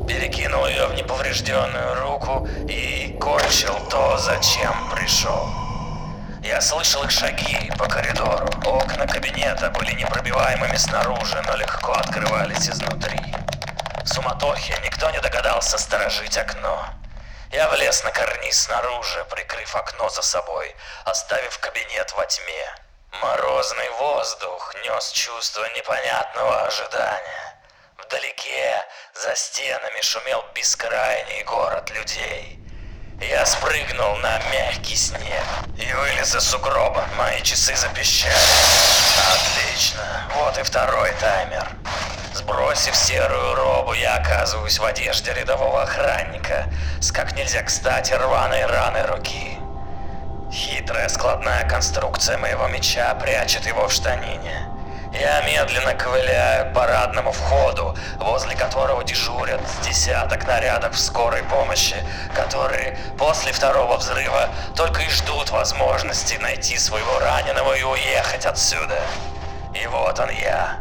перекинул 0.07 0.65
ее 0.67 0.87
в 0.87 0.93
неповрежденную 0.93 2.01
руку 2.01 2.47
и 2.67 3.17
кончил 3.19 3.75
то, 3.89 4.17
зачем 4.17 4.73
пришел. 4.93 5.62
Я 6.43 6.59
слышал 6.59 7.01
их 7.05 7.11
шаги 7.11 7.71
по 7.77 7.87
коридору. 7.87 8.45
Окна 8.65 9.07
кабинета 9.07 9.69
были 9.69 9.93
непробиваемыми 9.93 10.75
снаружи, 10.75 11.41
но 11.47 11.55
легко 11.55 11.93
открывались 11.93 12.67
изнутри. 12.67 13.17
В 14.03 14.07
суматохе 14.07 14.77
никто 14.83 15.09
не 15.11 15.21
догадался 15.21 15.77
сторожить 15.77 16.37
окно. 16.37 16.85
Я 17.49 17.69
влез 17.69 18.03
на 18.03 18.11
карниз 18.11 18.59
снаружи, 18.59 19.25
прикрыв 19.29 19.73
окно 19.73 20.09
за 20.09 20.21
собой, 20.21 20.75
оставив 21.05 21.57
кабинет 21.59 22.11
во 22.11 22.25
тьме. 22.25 22.75
Морозный 23.21 23.89
воздух 23.91 24.75
нес 24.83 25.11
чувство 25.11 25.65
непонятного 25.77 26.65
ожидания. 26.65 27.55
Вдалеке, 27.97 28.85
за 29.13 29.33
стенами, 29.35 30.01
шумел 30.01 30.43
бескрайний 30.53 31.43
город 31.43 31.89
людей. 31.91 32.62
Я 33.29 33.45
спрыгнул 33.45 34.15
на 34.17 34.39
мягкий 34.51 34.95
снег 34.95 35.43
и 35.77 35.93
вылез 35.93 36.35
из 36.35 36.43
сугроба. 36.43 37.05
Мои 37.17 37.41
часы 37.41 37.75
запищали. 37.75 38.33
Отлично. 39.33 40.01
Вот 40.35 40.57
и 40.57 40.63
второй 40.63 41.11
таймер. 41.19 41.67
Сбросив 42.33 42.95
серую 42.95 43.55
робу, 43.55 43.93
я 43.93 44.15
оказываюсь 44.15 44.79
в 44.79 44.83
одежде 44.83 45.33
рядового 45.33 45.83
охранника 45.83 46.65
с 46.99 47.11
как 47.11 47.35
нельзя 47.35 47.63
кстати 47.63 48.13
рваной 48.13 48.65
раной 48.65 49.05
руки. 49.05 49.57
Хитрая 50.51 51.07
складная 51.07 51.67
конструкция 51.67 52.37
моего 52.37 52.67
меча 52.67 53.13
прячет 53.15 53.65
его 53.65 53.87
в 53.87 53.93
штанине. 53.93 54.72
Я 55.13 55.41
медленно 55.41 55.93
ковыляю 55.93 56.71
к 56.71 56.73
парадному 56.73 57.31
входу, 57.31 57.95
возле 58.17 58.55
которого 58.55 59.03
дежурят 59.03 59.61
десяток 59.83 60.47
нарядов 60.47 60.97
скорой 60.97 61.43
помощи, 61.43 61.95
которые 62.33 62.97
после 63.17 63.51
второго 63.51 63.97
взрыва 63.97 64.49
только 64.75 65.03
и 65.03 65.09
ждут 65.09 65.51
возможности 65.51 66.35
найти 66.41 66.77
своего 66.79 67.19
раненого 67.19 67.73
и 67.73 67.83
уехать 67.83 68.47
отсюда. 68.47 68.99
И 69.75 69.85
вот 69.85 70.19
он 70.19 70.31
я. 70.31 70.79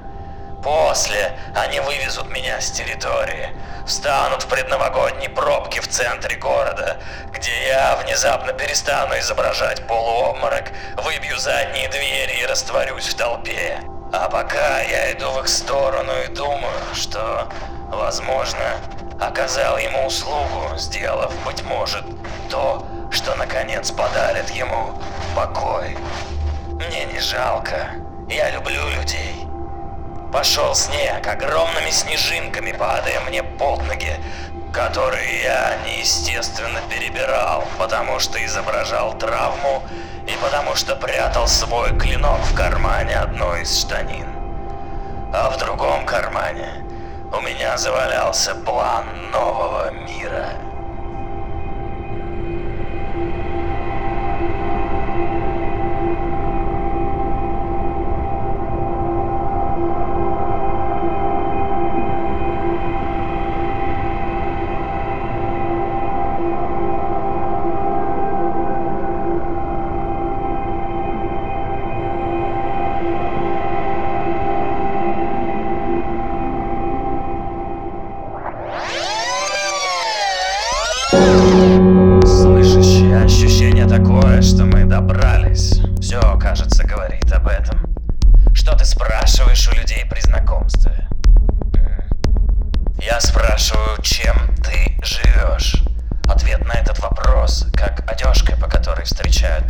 После 0.63 1.37
они 1.55 1.81
вывезут 1.81 2.31
меня 2.31 2.59
с 2.59 2.71
территории, 2.71 3.51
встанут 3.87 4.45
в 4.45 4.47
предновогодней 4.47 5.29
пробке 5.29 5.83
в 5.83 5.89
центре 5.89 6.37
города, 6.37 6.99
где 7.33 7.51
я 7.67 7.97
внезапно 7.97 8.55
перестану 8.55 9.19
изображать 9.19 9.87
полуобморок, 9.87 10.71
выбью 11.05 11.37
задние 11.37 11.89
двери 11.89 12.41
и 12.41 12.47
растворюсь 12.47 13.09
в 13.09 13.17
толпе. 13.17 13.83
А 14.13 14.29
пока 14.29 14.83
я 14.83 15.13
иду 15.13 15.31
в 15.31 15.41
их 15.41 15.49
сторону 15.49 16.13
и 16.23 16.29
думаю, 16.29 16.83
что, 16.93 17.49
возможно, 17.89 18.79
оказал 19.19 19.79
ему 19.79 20.07
услугу, 20.07 20.77
сделав, 20.77 21.33
быть 21.47 21.63
может, 21.65 22.05
то, 22.51 22.87
что 23.11 23.35
наконец 23.37 23.91
подарит 23.91 24.51
ему 24.51 24.93
покой. 25.35 25.97
Мне 26.73 27.07
не 27.07 27.21
жалко, 27.21 27.95
я 28.29 28.51
люблю 28.51 28.87
людей. 28.91 29.47
Пошел 30.31 30.75
снег, 30.75 31.27
огромными 31.27 31.91
снежинками 31.91 32.73
падая 32.73 33.19
мне 33.21 33.43
под 33.43 33.83
ноги, 33.87 34.15
которые 34.73 35.43
я 35.43 35.77
неестественно 35.87 36.81
перебирал, 36.89 37.65
потому 37.79 38.19
что 38.19 38.43
изображал 38.45 39.17
травму 39.19 39.83
и 40.27 40.33
потому 40.43 40.75
что 40.75 40.97
прятал 40.97 41.47
свой 41.47 41.97
клинок 41.99 42.41
в 42.41 42.55
кармане 42.55 43.17
одной 43.17 43.63
из 43.63 43.81
штанин. 43.81 44.27
А 45.35 45.51
в 45.51 45.59
другом 45.59 46.07
кармане 46.07 46.85
у 47.33 47.41
меня 47.41 47.77
завалялся 47.77 48.55
план 48.55 49.05
нового 49.31 49.91
мира. 49.91 50.72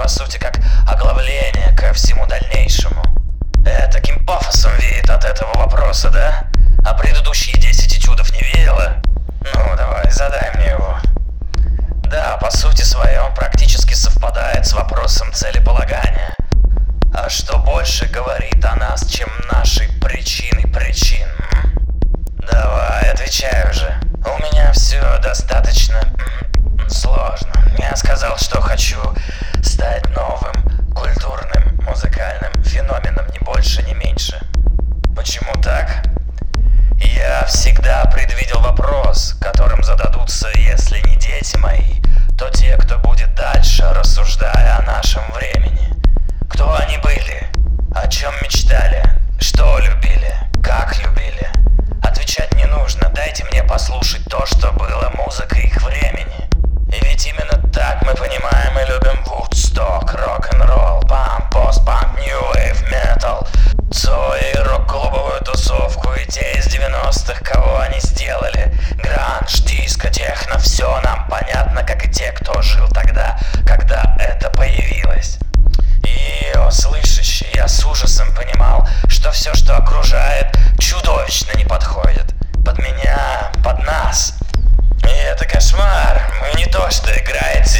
По 0.03 0.09
сути, 0.09 0.37
как 0.37 0.52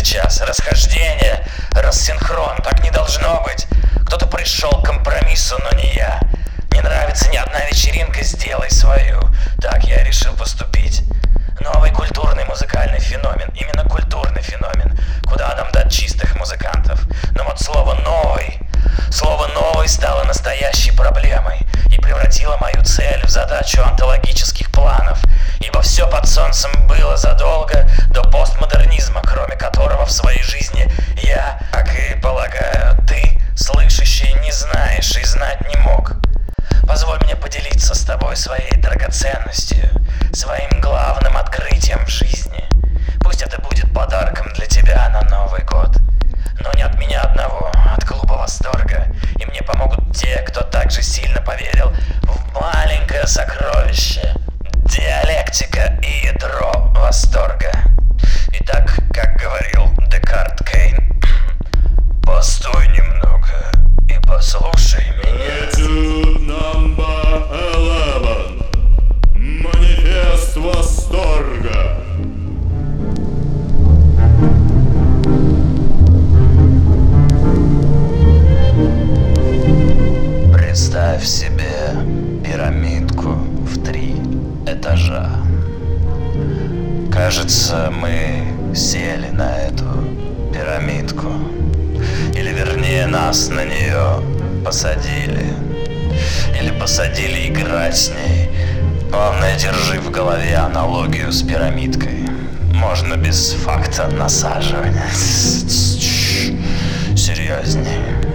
сейчас. 0.03 0.41
Расхождение, 0.41 1.45
рассинхрон. 1.71 2.57
Так 2.63 2.83
не 2.83 2.91
должно 2.91 3.43
быть. 3.43 3.67
Кто-то 4.05 4.27
пришел 4.27 4.71
к 4.83 4.85
компромиссу, 4.85 5.57
но 5.63 5.79
не 5.79 5.93
я. 5.95 6.21
Не 6.73 6.81
нравится 6.81 7.31
ни 7.31 7.37
одна 7.37 7.65
вечеринка, 7.67 8.23
сделай 8.25 8.71
свою. 8.71 9.21
Так 9.61 9.85
я 9.85 10.03
решил 10.03 10.35
поступить. 10.35 11.03
Новый 11.61 11.93
культурный 11.93 12.45
музыкальный 12.47 12.99
феномен. 12.99 13.51
Именно 13.55 13.85
культурный 13.89 14.43
феномен. 14.43 14.99
Куда 15.25 15.55
нам 15.55 15.71
дать 15.73 15.93
чистых 15.93 16.35
музыкантов? 16.37 17.01
Но 17.37 17.45
вот 17.45 17.61
слово 17.61 17.95
«новый» 17.95 18.59
Слово 19.11 19.47
«новый» 19.49 19.89
стало 19.89 20.25
настоящей 20.25 20.91
проблемой 20.93 21.59
и 21.91 22.01
превратило 22.01 22.57
мою 22.57 22.83
цель 22.83 23.25
в 23.25 23.29
задачу 23.31 23.83
антологических 23.83 24.71
планов, 24.71 25.19
ибо 25.61 25.83
все 25.83 26.07
под 26.09 26.29
солнцем 26.29 26.71
было 26.87 27.17
задолго 27.17 27.89
до 28.11 28.23
постмодернизма, 28.23 29.23
кроме 29.23 29.57
которого 29.57 30.07
в 30.07 30.13
своей 30.13 30.43
жизни 30.43 30.91
я, 31.23 31.61
как 31.73 31.89
и 31.95 32.19
полагаю, 32.21 32.97
ты, 33.07 33.39
слышащий, 33.57 34.33
не 34.43 34.53
знаешь 34.53 35.17
и 35.17 35.25
знать 35.25 35.61
не 35.69 35.77
мог. 35.81 36.13
Позволь 36.87 37.19
мне 37.25 37.37
поделиться 37.37 37.95
с 37.95 38.05
тобой 38.05 38.37
своей 38.37 38.77
драгоценностью, 38.77 39.89
своим 40.33 40.81
главным 40.81 41.37
открытием 41.37 42.05
в 42.05 42.09
жизни. 42.09 42.65
Пусть 43.23 43.43
это 43.43 43.61
будет 43.61 43.93
подарком 43.95 44.53
для 44.55 44.67
тебя 44.67 45.09
на 45.11 45.23
Новый 45.31 45.63
год. 45.65 45.91
Но 46.61 46.73
не 46.75 46.83
от 46.83 46.99
меня 46.99 47.21
одного, 47.23 47.71
от 47.95 48.05
клуба 48.05 48.35
восторга. 48.35 49.07
И 49.39 49.47
мне 49.47 49.63
помогут 49.63 50.17
те, 50.17 50.39
кто 50.49 50.63
также 50.63 51.03
сильно 51.03 51.41
поверил 51.43 51.93
в 52.23 52.61
маленькое 52.61 53.27
сокровище. 53.27 54.35
Диалектика 54.85 55.99
и 56.03 56.27
ядро 56.27 56.91
восторга. 56.95 57.73
Итак, 58.53 58.95
как 59.13 59.37
говорил 59.37 59.89
Декарт 60.09 60.63
Кейн, 60.69 61.21
постой 62.25 62.89
немного 62.89 63.73
и 64.09 64.19
послушай 64.27 65.05
меня. 65.25 65.69
Этюд 65.69 66.43
number 66.43 67.49
11. 67.75 68.63
Манифест 69.35 70.57
восторга. 70.57 72.02
Представь 80.73 81.27
себе 81.27 81.71
пирамидку 82.43 83.29
в 83.29 83.85
три 83.85 84.17
этажа. 84.67 85.29
Кажется, 87.13 87.93
мы 87.95 88.75
сели 88.75 89.29
на 89.29 89.55
эту 89.59 89.85
пирамидку. 90.51 91.29
Или 92.35 92.55
вернее 92.55 93.07
нас 93.07 93.51
на 93.51 93.67
нее 93.67 94.23
посадили. 94.65 95.45
Или 96.59 96.71
посадили 96.81 97.49
играть 97.51 97.95
с 97.95 98.09
ней. 98.09 98.49
Главное, 99.11 99.55
держи 99.59 100.01
в 100.01 100.11
голове 100.11 100.57
аналогию 100.57 101.31
с 101.33 101.43
пирамидкой. 101.43 102.27
Можно 102.73 103.17
без 103.17 103.53
факта 103.53 104.09
насаживания. 104.09 105.11
Серьезнее. 107.15 108.32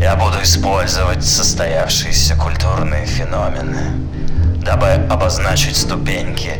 Я 0.00 0.14
буду 0.14 0.42
использовать 0.42 1.24
состоявшиеся 1.24 2.36
культурные 2.36 3.04
феномены, 3.04 3.92
дабы 4.64 4.86
обозначить 5.10 5.76
ступеньки 5.76 6.52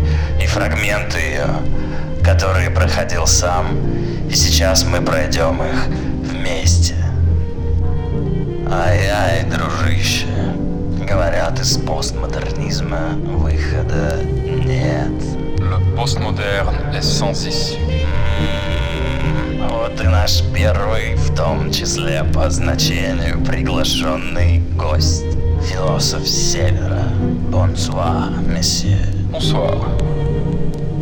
и 0.42 0.46
фрагменты 0.46 1.18
ее, 1.18 1.48
которые 2.24 2.70
проходил 2.70 3.26
сам, 3.26 3.66
и 4.28 4.34
сейчас 4.34 4.84
мы 4.84 5.00
пройдем 5.00 5.62
их 5.62 5.86
вместе. 6.30 6.96
Ай-ай, 8.70 9.44
дружище, 9.44 10.26
Говорят, 11.08 11.58
из 11.58 11.78
постмодернизма 11.78 13.14
выхода 13.24 14.20
нет. 14.24 15.10
Le 15.58 15.78
postmoderne 15.96 16.92
est 16.92 17.02
sans 17.02 17.46
issue. 17.46 17.78
Вот 19.68 20.00
и 20.00 20.04
наш 20.04 20.42
первый, 20.54 21.14
в 21.14 21.34
том 21.34 21.70
числе 21.70 22.24
по 22.24 22.48
значению, 22.48 23.44
приглашенный 23.44 24.60
гость. 24.74 25.26
Философ 25.70 26.26
Севера. 26.26 27.04
Бонсуа, 27.50 28.30
месье. 28.46 28.98
Bonsoir. 29.30 29.84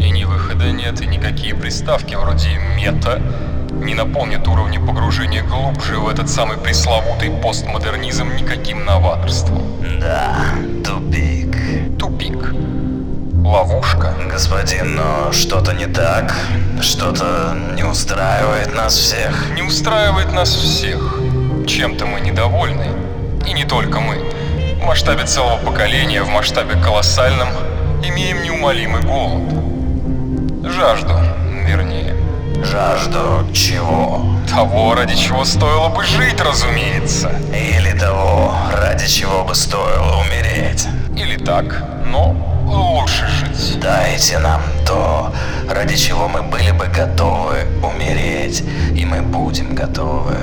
И 0.00 0.10
ни 0.10 0.24
выхода 0.24 0.72
нет, 0.72 1.00
и 1.00 1.06
никакие 1.06 1.54
приставки 1.54 2.16
вроде 2.16 2.58
мета 2.76 3.22
не 3.70 3.94
наполнят 3.94 4.46
уровни 4.48 4.78
погружения 4.78 5.44
глубже 5.44 5.98
в 5.98 6.08
этот 6.08 6.28
самый 6.28 6.56
пресловутый 6.56 7.30
постмодернизм 7.30 8.34
никаким 8.34 8.84
новаторством. 8.84 9.62
Да, 10.00 10.34
тупик. 10.84 11.56
Тупик. 11.98 12.55
Ловушка. 13.46 14.12
Господин, 14.28 14.96
но 14.96 15.30
что-то 15.30 15.72
не 15.72 15.86
так. 15.86 16.34
Что-то 16.80 17.56
не 17.76 17.84
устраивает 17.84 18.74
нас 18.74 18.92
всех. 18.96 19.54
Не 19.54 19.62
устраивает 19.62 20.32
нас 20.32 20.48
всех. 20.48 21.20
Чем-то 21.64 22.06
мы 22.06 22.18
недовольны. 22.20 22.88
И 23.46 23.52
не 23.52 23.64
только 23.64 24.00
мы. 24.00 24.16
В 24.80 24.84
масштабе 24.84 25.26
целого 25.26 25.58
поколения, 25.58 26.24
в 26.24 26.28
масштабе 26.28 26.74
колоссальном, 26.74 27.48
имеем 28.02 28.42
неумолимый 28.42 29.02
голод. 29.02 29.44
Жажду, 30.64 31.14
вернее. 31.68 32.16
Жажду 32.64 33.46
чего? 33.54 34.26
Того, 34.50 34.96
ради 34.96 35.14
чего 35.14 35.44
стоило 35.44 35.88
бы 35.88 36.02
жить, 36.02 36.40
разумеется. 36.40 37.30
Или 37.54 37.96
того, 37.96 38.56
ради 38.72 39.06
чего 39.06 39.44
бы 39.44 39.54
стоило 39.54 40.16
умереть. 40.16 40.88
Или 41.16 41.36
так, 41.36 41.84
но 42.06 42.55
лучше 42.66 43.26
жить. 43.28 43.80
Дайте 43.80 44.38
нам 44.38 44.60
то, 44.86 45.32
ради 45.68 45.96
чего 45.96 46.28
мы 46.28 46.42
были 46.42 46.70
бы 46.72 46.86
готовы 46.86 47.66
умереть, 47.82 48.62
и 48.94 49.04
мы 49.04 49.22
будем 49.22 49.74
готовы. 49.74 50.36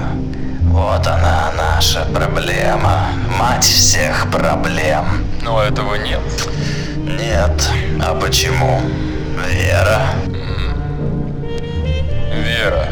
Вот 0.73 1.05
она, 1.05 1.51
наша 1.55 2.05
проблема. 2.05 3.09
Мать 3.39 3.63
всех 3.63 4.31
проблем. 4.31 5.05
Но 5.43 5.61
этого 5.61 5.95
нет. 5.95 6.19
Нет. 6.97 7.69
А 8.01 8.15
почему? 8.15 8.81
Вера. 9.47 10.01
Вера. 12.33 12.87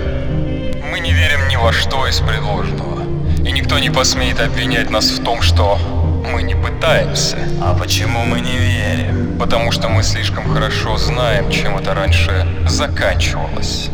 Мы 0.92 1.00
не 1.00 1.12
верим 1.12 1.48
ни 1.48 1.56
во 1.56 1.74
что 1.74 2.06
из 2.08 2.20
предложенного. 2.20 3.02
И 3.44 3.52
никто 3.52 3.80
не 3.80 3.90
посмеет 3.90 4.40
обвинять 4.40 4.92
нас 4.92 5.06
в 5.06 5.24
том, 5.24 5.42
что 5.42 5.80
мы 6.28 6.44
не 6.44 6.56
пытаемся. 6.56 7.38
А 7.62 7.74
почему 7.74 8.26
мы 8.26 8.40
не 8.42 8.58
верим? 8.58 9.38
Потому 9.40 9.72
что 9.72 9.90
мы 9.90 10.04
слишком 10.04 10.52
хорошо 10.54 10.98
знаем, 10.98 11.50
чем 11.50 11.78
это 11.78 11.94
раньше 11.94 12.46
заканчивалось. 12.68 13.90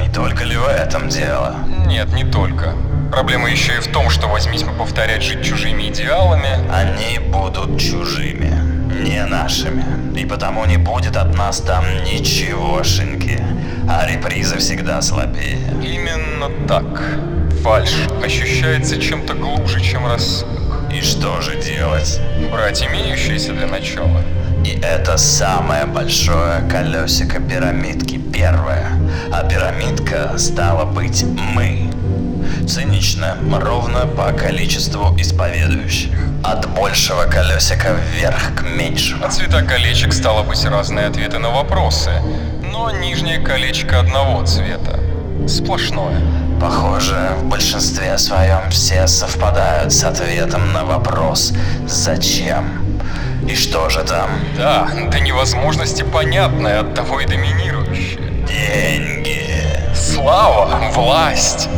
Не 0.00 0.08
только 0.12 0.44
ли 0.44 0.56
в 0.56 0.66
этом 0.66 1.08
дело? 1.08 1.56
Нет, 1.86 2.12
не 2.12 2.24
только. 2.24 2.74
Проблема 3.10 3.48
еще 3.50 3.76
и 3.76 3.80
в 3.80 3.86
том, 3.86 4.10
что 4.10 4.26
возьмись 4.28 4.64
мы 4.64 4.72
повторять 4.72 5.22
жить 5.22 5.44
чужими 5.44 5.88
идеалами, 5.88 6.68
Они 6.72 7.18
будут 7.18 7.80
чужими, 7.80 8.52
не 9.02 9.24
нашими. 9.24 9.84
И 10.18 10.26
потому 10.26 10.64
не 10.66 10.76
будет 10.76 11.16
от 11.16 11.36
нас 11.36 11.60
там 11.60 11.84
ничегошеньки. 12.04 13.40
А 13.88 14.06
реприза 14.06 14.58
всегда 14.58 15.00
слабее. 15.02 15.58
именно 15.82 16.50
так. 16.66 16.84
Фальш 17.62 17.92
ощущается 18.24 19.00
чем-то 19.00 19.34
глубже, 19.34 19.80
чем 19.80 20.06
рассудок. 20.06 20.65
И 20.96 21.02
что 21.02 21.42
же 21.42 21.60
делать? 21.60 22.18
Брать 22.50 22.82
имеющиеся 22.82 23.52
для 23.52 23.66
начала. 23.66 24.22
И 24.64 24.80
это 24.82 25.18
самое 25.18 25.84
большое 25.84 26.62
колесико 26.70 27.38
пирамидки 27.38 28.16
первое. 28.16 28.92
А 29.30 29.44
пирамидка 29.44 30.38
стала 30.38 30.86
быть 30.86 31.22
мы. 31.22 31.90
Цинично, 32.66 33.36
ровно 33.60 34.06
по 34.06 34.32
количеству 34.32 35.14
исповедующих. 35.18 36.16
От 36.42 36.66
большего 36.70 37.24
колесика 37.24 37.94
вверх 38.14 38.54
к 38.56 38.62
меньшему. 38.62 39.26
От 39.26 39.34
цвета 39.34 39.60
колечек 39.60 40.14
стало 40.14 40.44
быть 40.44 40.64
разные 40.64 41.08
ответы 41.08 41.38
на 41.38 41.50
вопросы, 41.50 42.12
но 42.72 42.90
нижнее 42.90 43.38
колечко 43.38 44.00
одного 44.00 44.46
цвета. 44.46 44.98
Сплошное. 45.46 46.45
Похоже, 46.60 47.32
в 47.38 47.44
большинстве 47.44 48.16
своем 48.18 48.70
все 48.70 49.06
совпадают 49.06 49.92
с 49.92 50.04
ответом 50.04 50.72
на 50.72 50.84
вопрос 50.84 51.52
«Зачем?». 51.86 52.64
И 53.46 53.54
что 53.54 53.88
же 53.90 54.02
там? 54.02 54.30
Да, 54.56 54.88
до 55.10 55.20
невозможности 55.20 56.02
понятное, 56.02 56.80
оттого 56.80 57.20
и 57.20 57.26
доминирующее. 57.26 58.18
Деньги. 58.48 59.46
Слава, 59.94 60.90
власть, 60.92 61.68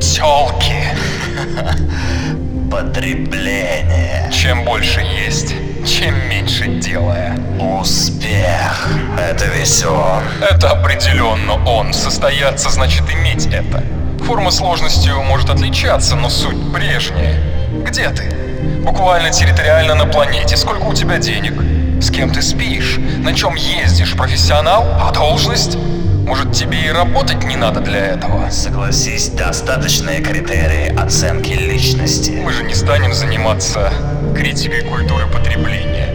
тёлки. 0.00 0.76
Потребление. 2.70 4.30
Чем 4.32 4.64
больше 4.64 5.00
есть, 5.00 5.54
чем 5.84 6.14
меньше 6.28 6.68
делая. 6.78 7.36
Успех. 7.58 8.88
Это 9.18 9.44
весь 9.46 9.84
он. 9.84 10.22
Это 10.40 10.70
определенно 10.70 11.62
он. 11.66 11.92
Состояться 11.92 12.70
значит 12.70 13.02
иметь 13.10 13.46
это. 13.46 13.82
Форма 14.30 14.52
сложностью 14.52 15.20
может 15.24 15.50
отличаться, 15.50 16.14
но 16.14 16.30
суть 16.30 16.72
прежняя. 16.72 17.42
Где 17.84 18.10
ты? 18.10 18.30
Буквально 18.84 19.30
территориально 19.30 19.96
на 19.96 20.06
планете. 20.06 20.56
Сколько 20.56 20.84
у 20.84 20.94
тебя 20.94 21.18
денег? 21.18 21.54
С 22.00 22.12
кем 22.12 22.32
ты 22.32 22.40
спишь? 22.40 22.98
На 23.24 23.34
чем 23.34 23.56
ездишь? 23.56 24.14
Профессионал? 24.14 24.86
А 25.02 25.10
должность? 25.10 25.76
Может, 26.28 26.52
тебе 26.52 26.78
и 26.78 26.90
работать 26.92 27.42
не 27.42 27.56
надо 27.56 27.80
для 27.80 27.98
этого? 27.98 28.48
Согласись, 28.50 29.30
достаточные 29.30 30.20
критерии 30.20 30.94
оценки 30.96 31.50
личности. 31.50 32.40
Мы 32.40 32.52
же 32.52 32.62
не 32.62 32.74
станем 32.74 33.12
заниматься 33.12 33.92
критикой 34.36 34.82
культуры 34.82 35.26
потребления 35.26 36.09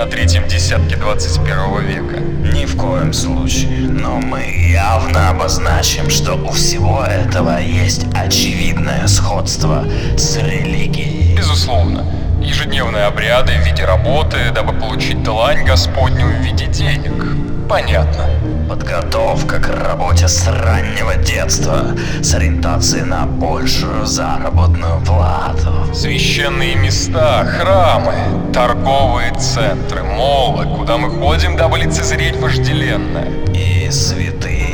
на 0.00 0.06
третьем 0.06 0.48
десятке 0.48 0.96
21 0.96 1.86
века. 1.86 2.20
Ни 2.54 2.64
в 2.64 2.74
коем 2.74 3.12
случае. 3.12 3.80
Но 3.90 4.18
мы 4.18 4.40
явно 4.72 5.28
обозначим, 5.28 6.08
что 6.08 6.36
у 6.36 6.52
всего 6.52 7.04
этого 7.04 7.58
есть 7.60 8.06
очевидное 8.14 9.06
сходство 9.08 9.84
с 10.16 10.38
религией. 10.38 11.36
Безусловно, 11.36 12.06
ежедневные 12.40 13.04
обряды 13.04 13.52
в 13.52 13.66
виде 13.66 13.84
работы, 13.84 14.38
дабы 14.54 14.72
получить 14.72 15.22
длань 15.22 15.66
Господню 15.66 16.28
в 16.28 16.40
виде 16.46 16.64
денег. 16.64 17.59
Понятно. 17.70 18.24
Подготовка 18.68 19.60
к 19.60 19.68
работе 19.68 20.26
с 20.26 20.48
раннего 20.48 21.14
детства 21.14 21.96
с 22.20 22.34
ориентацией 22.34 23.04
на 23.04 23.26
большую 23.26 24.06
заработную 24.06 25.00
плату. 25.06 25.94
Священные 25.94 26.74
места, 26.74 27.44
храмы, 27.44 28.52
торговые 28.52 29.32
центры, 29.34 30.02
молы, 30.02 30.66
куда 30.76 30.98
мы 30.98 31.10
ходим, 31.10 31.56
дабы 31.56 31.78
лицезреть 31.78 32.36
вожделенное. 32.40 33.30
И 33.54 33.88
святые 33.92 34.69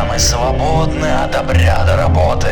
когда 0.00 0.12
мы 0.12 0.18
свободны 0.18 1.06
от 1.06 1.34
обряда 1.34 1.96
работы 1.96 2.48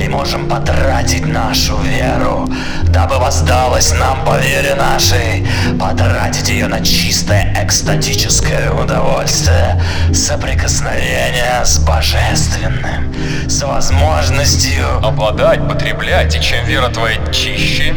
и 0.00 0.08
можем 0.08 0.48
потратить 0.48 1.26
нашу 1.26 1.76
веру, 1.78 2.48
дабы 2.84 3.16
воздалось 3.18 3.92
нам 3.92 4.24
по 4.24 4.38
вере 4.38 4.74
нашей, 4.74 5.46
потратить 5.78 6.48
ее 6.48 6.66
на 6.66 6.84
чистое 6.84 7.54
экстатическое 7.62 8.70
удовольствие, 8.70 9.82
соприкосновение 10.12 11.64
с 11.64 11.78
божественным, 11.78 13.12
с 13.48 13.62
возможностью 13.62 14.84
Обладать, 15.02 15.66
потреблять, 15.68 16.34
и 16.36 16.40
чем 16.40 16.64
вера 16.66 16.88
твоя 16.88 17.16
чище, 17.32 17.94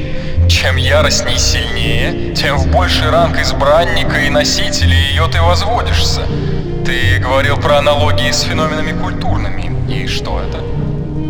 чем 0.50 0.78
яростней 0.78 1.38
сильнее, 1.38 2.34
тем 2.36 2.58
в 2.58 2.68
больший 2.68 3.10
ранг 3.10 3.40
избранника 3.40 4.20
и 4.20 4.30
носителя 4.30 4.96
ее 4.96 5.28
ты 5.32 5.42
возводишься. 5.42 6.22
Ты 6.88 7.20
говорил 7.20 7.58
про 7.58 7.80
аналогии 7.80 8.32
с 8.32 8.44
феноменами 8.44 8.94
культурными. 8.94 9.92
И 9.92 10.08
что 10.08 10.40
это? 10.40 10.64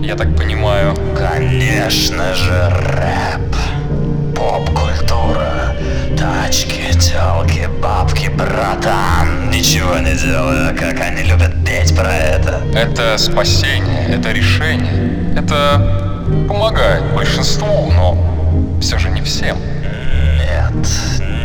Я 0.06 0.16
так 0.16 0.38
понимаю, 0.38 0.96
Конечно 1.18 2.36
же, 2.36 2.70
рэп. 2.70 3.56
Поп-культура. 4.36 5.76
Тачки, 6.16 6.92
телки, 7.00 7.68
бабки, 7.82 8.28
братан. 8.28 9.50
Ничего 9.50 9.98
не 9.98 10.14
делаю, 10.14 10.78
как 10.78 11.00
они 11.02 11.24
любят 11.24 11.66
петь 11.66 11.96
про 11.96 12.14
это. 12.14 12.62
это 12.76 13.18
спасение, 13.18 14.10
это 14.10 14.32
решение. 14.34 15.34
Это 15.36 16.24
помогает 16.48 17.04
большинству, 17.16 17.92
но 17.92 18.80
все 18.80 19.00
же 19.00 19.10
не 19.10 19.24
всем. 19.24 19.58
Нет, 20.38 20.88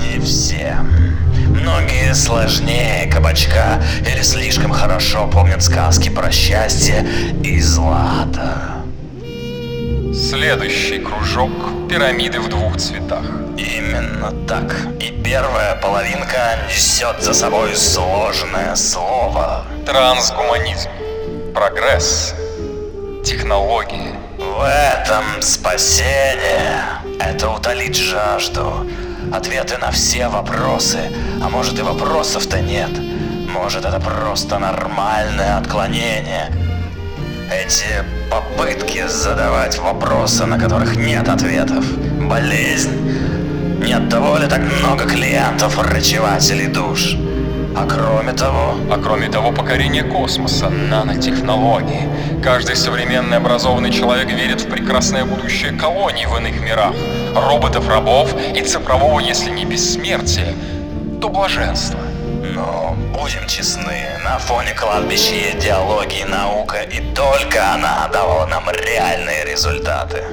не 0.02 0.20
всем. 0.20 1.21
Многие 1.52 2.14
сложнее 2.14 3.10
кабачка 3.12 3.82
или 4.10 4.22
слишком 4.22 4.72
хорошо 4.72 5.26
помнят 5.26 5.62
сказки 5.62 6.08
про 6.08 6.30
счастье 6.30 7.06
и 7.44 7.60
злато. 7.60 8.82
Следующий 10.14 10.98
кружок— 10.98 11.52
пирамиды 11.90 12.40
в 12.40 12.48
двух 12.48 12.78
цветах. 12.78 13.24
Именно 13.58 14.32
так. 14.48 14.74
И 14.98 15.10
первая 15.22 15.76
половинка 15.76 16.58
несет 16.68 17.22
за 17.22 17.34
собой 17.34 17.76
сложное 17.76 18.74
слово. 18.74 19.66
Трансгуманизм. 19.84 20.88
Прогресс. 21.54 22.34
Технологии. 23.24 24.14
В 24.38 24.62
этом 24.64 25.42
спасение. 25.42 26.82
Это 27.20 27.50
утолить 27.50 27.96
жажду. 27.96 28.86
Ответы 29.30 29.78
на 29.78 29.90
все 29.90 30.28
вопросы. 30.28 31.10
А 31.42 31.48
может 31.48 31.78
и 31.78 31.82
вопросов-то 31.82 32.60
нет. 32.60 32.90
Может 33.48 33.84
это 33.84 34.00
просто 34.00 34.58
нормальное 34.58 35.58
отклонение. 35.58 36.50
Эти 37.50 38.04
попытки 38.30 39.06
задавать 39.06 39.78
вопросы, 39.78 40.46
на 40.46 40.58
которых 40.58 40.96
нет 40.96 41.28
ответов. 41.28 41.84
Болезнь. 42.28 42.96
Не 43.84 43.92
от 43.92 44.08
того 44.08 44.38
ли 44.38 44.46
так 44.46 44.60
много 44.80 45.04
клиентов, 45.04 45.76
врачевателей 45.76 46.68
душ? 46.68 47.16
А 47.74 47.86
кроме 47.86 48.32
того, 48.32 48.76
А 48.90 49.00
кроме 49.02 49.28
того, 49.28 49.52
покорение 49.52 50.02
космоса, 50.02 50.68
нанотехнологии. 50.68 52.08
Каждый 52.42 52.76
современный 52.76 53.38
образованный 53.38 53.90
человек 53.90 54.28
верит 54.30 54.60
в 54.62 54.68
прекрасное 54.68 55.24
будущее 55.24 55.72
колоний 55.72 56.26
в 56.26 56.36
иных 56.36 56.60
мирах. 56.60 56.94
Роботов-рабов 57.34 58.34
и 58.54 58.62
цифрового, 58.62 59.20
если 59.20 59.50
не 59.50 59.64
бессмертия, 59.64 60.54
то 61.20 61.28
блаженства. 61.28 62.00
но 62.54 62.94
будем 63.14 63.46
честны, 63.46 64.18
на 64.24 64.38
фоне 64.38 64.74
кладбища 64.74 65.34
и 65.34 65.58
идеологии 65.58 66.24
наука 66.24 66.82
и 66.82 67.00
только 67.14 67.72
она 67.72 68.08
давала 68.12 68.46
нам 68.46 68.64
реальные 68.70 69.44
результаты. 69.46 70.24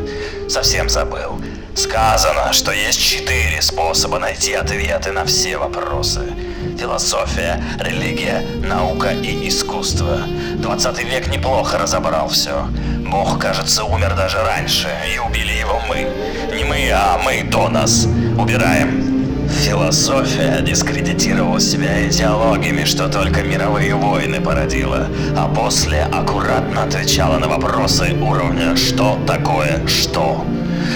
Совсем 0.50 0.90
забыл. 0.90 1.40
Сказано, 1.76 2.52
что 2.52 2.72
есть 2.74 3.00
четыре 3.00 3.62
способа 3.62 4.20
найти 4.20 4.54
ответы 4.54 5.12
на 5.12 5.24
все 5.26 5.58
вопросы. 5.58 6.34
Философия, 6.80 7.62
религия, 7.78 8.42
наука 8.66 9.10
и 9.12 9.50
искусство. 9.50 10.20
20 10.60 11.04
век 11.04 11.28
неплохо 11.28 11.78
разобрал 11.78 12.30
все. 12.30 12.68
Бог, 13.06 13.38
кажется, 13.38 13.84
умер 13.84 14.16
даже 14.16 14.38
раньше, 14.42 14.88
и 15.14 15.20
убили 15.20 15.52
его 15.52 15.82
мы. 15.90 16.08
Не 16.56 16.64
мы, 16.64 16.90
а 16.94 17.20
мы 17.22 17.44
до 17.44 17.68
нас. 17.68 18.08
Убираем. 18.38 19.50
Философия 19.50 20.62
дискредитировала 20.62 21.60
себя 21.60 22.08
идеологиями, 22.08 22.86
что 22.86 23.10
только 23.10 23.44
мировые 23.44 23.96
войны 23.96 24.40
породила, 24.40 25.08
а 25.36 25.54
после 25.54 26.04
аккуратно 26.04 26.84
отвечала 26.84 27.40
на 27.40 27.50
вопросы 27.50 28.14
уровня 28.22 28.78
«что 28.78 29.20
такое 29.28 29.86
что?». 29.86 30.46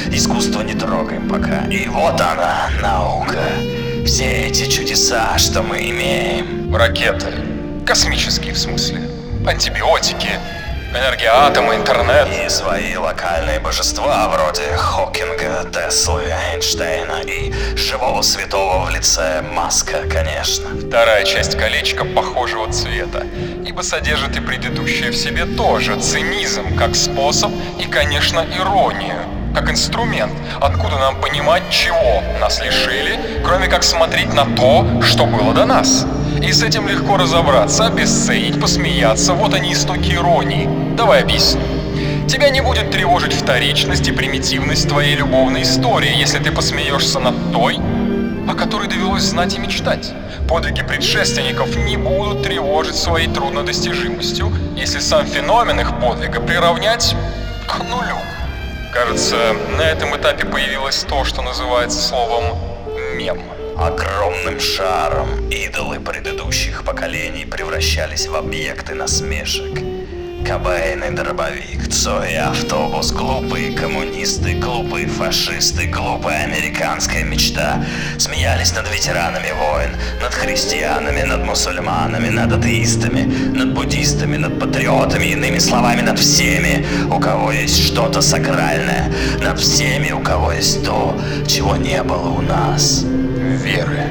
Искусство 0.10 0.62
не 0.62 0.76
трогаем 0.76 1.28
пока. 1.28 1.66
И 1.66 1.90
вот 1.90 2.22
она, 2.22 2.70
наука. 2.82 3.40
Все 4.06 4.48
эти 4.48 4.70
чудеса, 4.70 5.38
что 5.38 5.64
мы 5.64 5.90
имеем. 5.90 6.76
Ракеты. 6.76 7.34
Космические 7.86 8.54
в 8.54 8.60
смысле. 8.60 9.10
Антибиотики. 9.48 10.30
Энергия 10.92 11.30
атома, 11.30 11.76
интернет. 11.76 12.28
И 12.46 12.50
свои 12.50 12.96
локальные 12.98 13.62
божества 13.62 14.28
вроде 14.28 14.76
Хокинга, 14.76 15.66
Теслы, 15.72 16.24
Эйнштейна 16.54 17.22
и 17.26 17.52
живого 17.78 18.22
святого 18.22 18.86
в 18.86 18.90
лице 18.90 19.42
Маска, 19.42 20.04
конечно. 20.12 20.70
Вторая 20.88 21.24
часть 21.24 21.58
колечка 21.58 22.04
похожего 22.04 22.72
цвета, 22.72 23.26
ибо 23.66 23.82
содержит 23.82 24.36
и 24.36 24.42
предыдущее 24.42 25.12
в 25.12 25.16
себе 25.16 25.46
тоже 25.46 26.00
цинизм 26.00 26.78
как 26.78 26.94
способ 26.96 27.52
и, 27.80 27.86
конечно, 27.86 28.46
иронию, 28.56 29.24
как 29.54 29.70
инструмент, 29.70 30.34
откуда 30.60 30.98
нам 30.98 31.20
понимать, 31.22 31.64
чего 31.70 32.22
нас 32.40 32.60
лишили, 32.62 33.20
кроме 33.46 33.68
как 33.68 33.84
смотреть 33.84 34.34
на 34.34 34.46
то, 34.46 35.02
что 35.02 35.26
было 35.26 35.54
до 35.54 35.66
нас. 35.66 36.06
И 36.42 36.52
с 36.52 36.64
этим 36.64 36.88
легко 36.88 37.18
разобраться, 37.18 37.86
обесценить, 37.86 38.60
посмеяться, 38.60 39.34
вот 39.34 39.54
они 39.54 39.74
истоки 39.74 40.14
иронии. 40.14 40.68
Давай 40.96 41.22
объясню. 41.22 41.62
Тебя 42.28 42.50
не 42.50 42.62
будет 42.62 42.92
тревожить 42.92 43.34
вторичность 43.34 44.08
и 44.08 44.12
примитивность 44.12 44.90
твоей 44.90 45.16
любовной 45.16 45.62
истории, 45.62 46.18
если 46.18 46.40
ты 46.40 46.52
посмеешься 46.52 47.20
над 47.20 47.36
той, 47.52 47.80
о 48.50 48.56
которой 48.56 48.88
довелось 48.88 49.24
знать 49.24 49.56
и 49.56 49.60
мечтать. 49.60 50.14
Подвиги 50.50 50.82
предшественников 50.82 51.76
не 51.76 51.96
будут 51.96 52.44
тревожить 52.44 52.96
своей 52.96 53.28
труднодостижимостью, 53.28 54.52
если 54.76 55.00
сам 55.00 55.26
феномен 55.26 55.80
их 55.80 56.00
подвига 56.00 56.42
приравнять 56.42 57.16
к 57.68 57.80
нулю. 57.80 58.18
Кажется, 58.94 59.54
на 59.76 59.90
этом 59.90 60.16
этапе 60.16 60.46
появилось 60.46 61.04
то, 61.04 61.26
что 61.26 61.42
называется 61.42 62.00
словом 62.00 62.56
«мем». 63.16 63.42
Огромным 63.76 64.60
шаром 64.60 65.50
идолы 65.50 66.00
предыдущих 66.00 66.84
поколений 66.86 67.44
превращались 67.46 68.28
в 68.28 68.36
объекты 68.36 68.94
насмешек. 68.94 69.93
Кобейн 70.46 71.04
и 71.04 71.10
дробовик, 71.16 71.88
Цой 71.90 72.34
и 72.34 72.36
автобус, 72.36 73.12
глупые 73.12 73.72
коммунисты, 73.72 74.54
глупые 74.54 75.08
фашисты, 75.08 75.88
глупая 75.88 76.44
американская 76.44 77.24
мечта. 77.24 77.84
Смеялись 78.18 78.76
над 78.76 78.92
ветеранами 78.94 79.52
войн, 79.58 79.92
над 80.22 80.34
христианами, 80.34 81.22
над 81.22 81.46
мусульманами, 81.46 82.30
над 82.30 82.52
атеистами, 82.52 83.24
над 83.56 83.74
буддистами, 83.74 84.38
над 84.38 84.60
патриотами, 84.60 85.28
иными 85.28 85.60
словами, 85.60 86.02
над 86.02 86.20
всеми, 86.20 86.86
у 87.10 87.20
кого 87.20 87.52
есть 87.52 87.82
что-то 87.82 88.22
сакральное, 88.22 89.12
над 89.42 89.60
всеми, 89.60 90.12
у 90.12 90.20
кого 90.20 90.52
есть 90.52 90.84
то, 90.84 91.18
чего 91.48 91.78
не 91.78 92.04
было 92.04 92.30
у 92.30 92.42
нас. 92.42 93.04
Веры. 93.04 94.10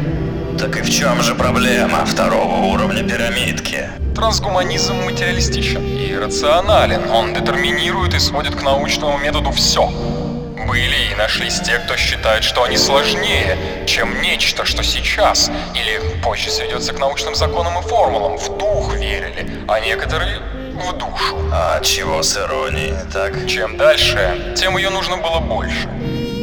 Так 0.59 0.78
и 0.78 0.83
в 0.83 0.91
чем 0.91 1.22
же 1.22 1.35
проблема 1.35 2.07
второго 2.07 2.66
уровня 2.72 3.03
пирамидки? 3.03 4.02
Трансгуманизм 4.15 4.95
материалистичен 5.05 5.85
и 5.87 6.15
рационален. 6.15 7.11
Он 7.11 7.33
детерминирует 7.33 8.15
и 8.15 8.19
сводит 8.19 8.55
к 8.55 8.63
научному 8.63 9.17
методу 9.17 9.51
все. 9.53 9.87
Были 9.87 11.11
и 11.11 11.15
нашлись 11.17 11.61
те, 11.61 11.79
кто 11.79 11.97
считает, 11.97 12.45
что 12.45 12.65
они 12.65 12.77
сложнее, 12.77 13.57
чем 13.87 14.21
нечто, 14.21 14.67
что 14.67 14.83
сейчас, 14.83 15.51
или 15.75 16.21
позже 16.23 16.51
сведется 16.51 16.93
к 16.93 16.99
научным 16.99 17.35
законам 17.35 17.79
и 17.79 17.83
формулам. 17.83 18.37
В 18.37 18.59
дух 18.59 18.95
верили, 18.95 19.65
а 19.67 19.81
некоторые 19.81 20.41
в 20.75 20.93
душу. 20.93 21.37
А 21.51 21.81
чего 21.81 22.23
с 22.23 22.37
иронией, 22.37 22.95
так? 23.13 23.47
Чем 23.47 23.79
дальше, 23.79 24.55
тем 24.57 24.77
ее 24.77 24.91
нужно 24.91 25.17
было 25.17 25.41
больше. 25.41 25.89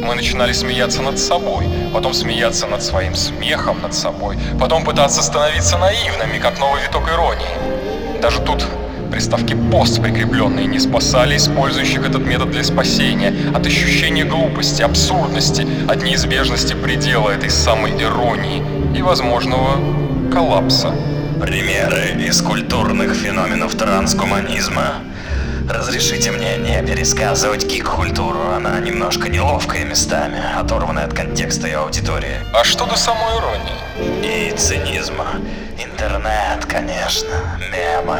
Мы 0.02 0.14
начинали 0.14 0.52
смеяться 0.52 1.02
над 1.02 1.18
собой, 1.18 1.66
потом 1.92 2.14
смеяться 2.14 2.66
над 2.66 2.82
своим 2.82 3.14
смехом 3.14 3.82
над 3.82 3.94
собой, 3.94 4.38
потом 4.58 4.84
пытаться 4.84 5.22
становиться 5.22 5.76
наивными, 5.78 6.38
как 6.38 6.58
новый 6.58 6.82
виток 6.82 7.08
иронии. 7.08 8.20
Даже 8.20 8.40
тут 8.40 8.64
приставки 9.10 9.54
«пост» 9.70 10.02
прикрепленные 10.02 10.66
не 10.66 10.78
спасали 10.78 11.36
использующих 11.36 12.06
этот 12.06 12.26
метод 12.26 12.50
для 12.50 12.64
спасения 12.64 13.34
от 13.54 13.66
ощущения 13.66 14.24
глупости, 14.24 14.82
абсурдности, 14.82 15.66
от 15.88 16.02
неизбежности 16.02 16.74
предела 16.74 17.30
этой 17.30 17.50
самой 17.50 17.92
иронии 18.02 18.62
и 18.96 19.02
возможного 19.02 19.76
коллапса. 20.32 20.94
Примеры 21.40 22.22
из 22.26 22.40
культурных 22.40 23.14
феноменов 23.14 23.74
трансгуманизма. 23.74 24.94
Разрешите 25.70 26.32
мне 26.32 26.56
не 26.56 26.82
пересказывать 26.82 27.64
гик-культуру, 27.64 28.40
она 28.56 28.80
немножко 28.80 29.28
неловкая 29.28 29.84
местами, 29.84 30.42
оторванная 30.58 31.04
от 31.04 31.14
контекста 31.14 31.68
и 31.68 31.72
аудитории. 31.72 32.38
А 32.52 32.64
что 32.64 32.86
до 32.86 32.96
самой 32.96 33.38
иронии? 33.38 34.50
И 34.50 34.52
цинизма. 34.56 35.26
Интернет, 35.78 36.66
конечно, 36.66 37.56
мемы. 37.70 38.18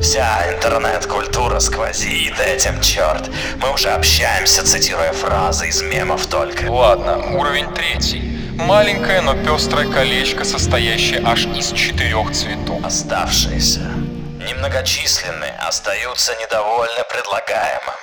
Вся 0.00 0.54
интернет-культура 0.54 1.58
сквозит 1.60 2.38
этим, 2.38 2.78
черт. 2.82 3.30
Мы 3.62 3.72
уже 3.72 3.88
общаемся, 3.88 4.62
цитируя 4.62 5.12
фразы 5.12 5.68
из 5.68 5.80
мемов 5.80 6.26
только. 6.26 6.70
Ладно, 6.70 7.18
уровень 7.34 7.72
третий. 7.72 8.38
Маленькое, 8.56 9.22
но 9.22 9.34
пестрое 9.34 9.90
колечко, 9.90 10.44
состоящее 10.44 11.22
аж 11.24 11.46
из 11.46 11.72
четырех 11.72 12.30
цветов. 12.32 12.84
Оставшиеся, 12.84 13.90
немногочисленные, 14.40 15.54
остаются 15.68 16.34
недовольны 16.36 17.04
предлагаемым. 17.08 17.94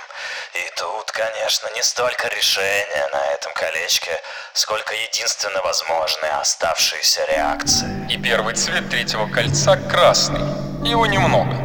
И 0.53 0.71
тут, 0.75 1.11
конечно, 1.11 1.67
не 1.75 1.83
столько 1.83 2.27
решение 2.29 3.07
на 3.11 3.33
этом 3.33 3.53
колечке, 3.53 4.11
сколько 4.53 4.93
единственно 4.93 5.61
возможные 5.61 6.31
оставшиеся 6.33 7.25
реакции. 7.25 8.07
И 8.09 8.17
первый 8.17 8.55
цвет 8.55 8.89
третьего 8.89 9.27
кольца 9.27 9.75
красный. 9.75 10.41
Его 10.87 11.05
немного. 11.05 11.55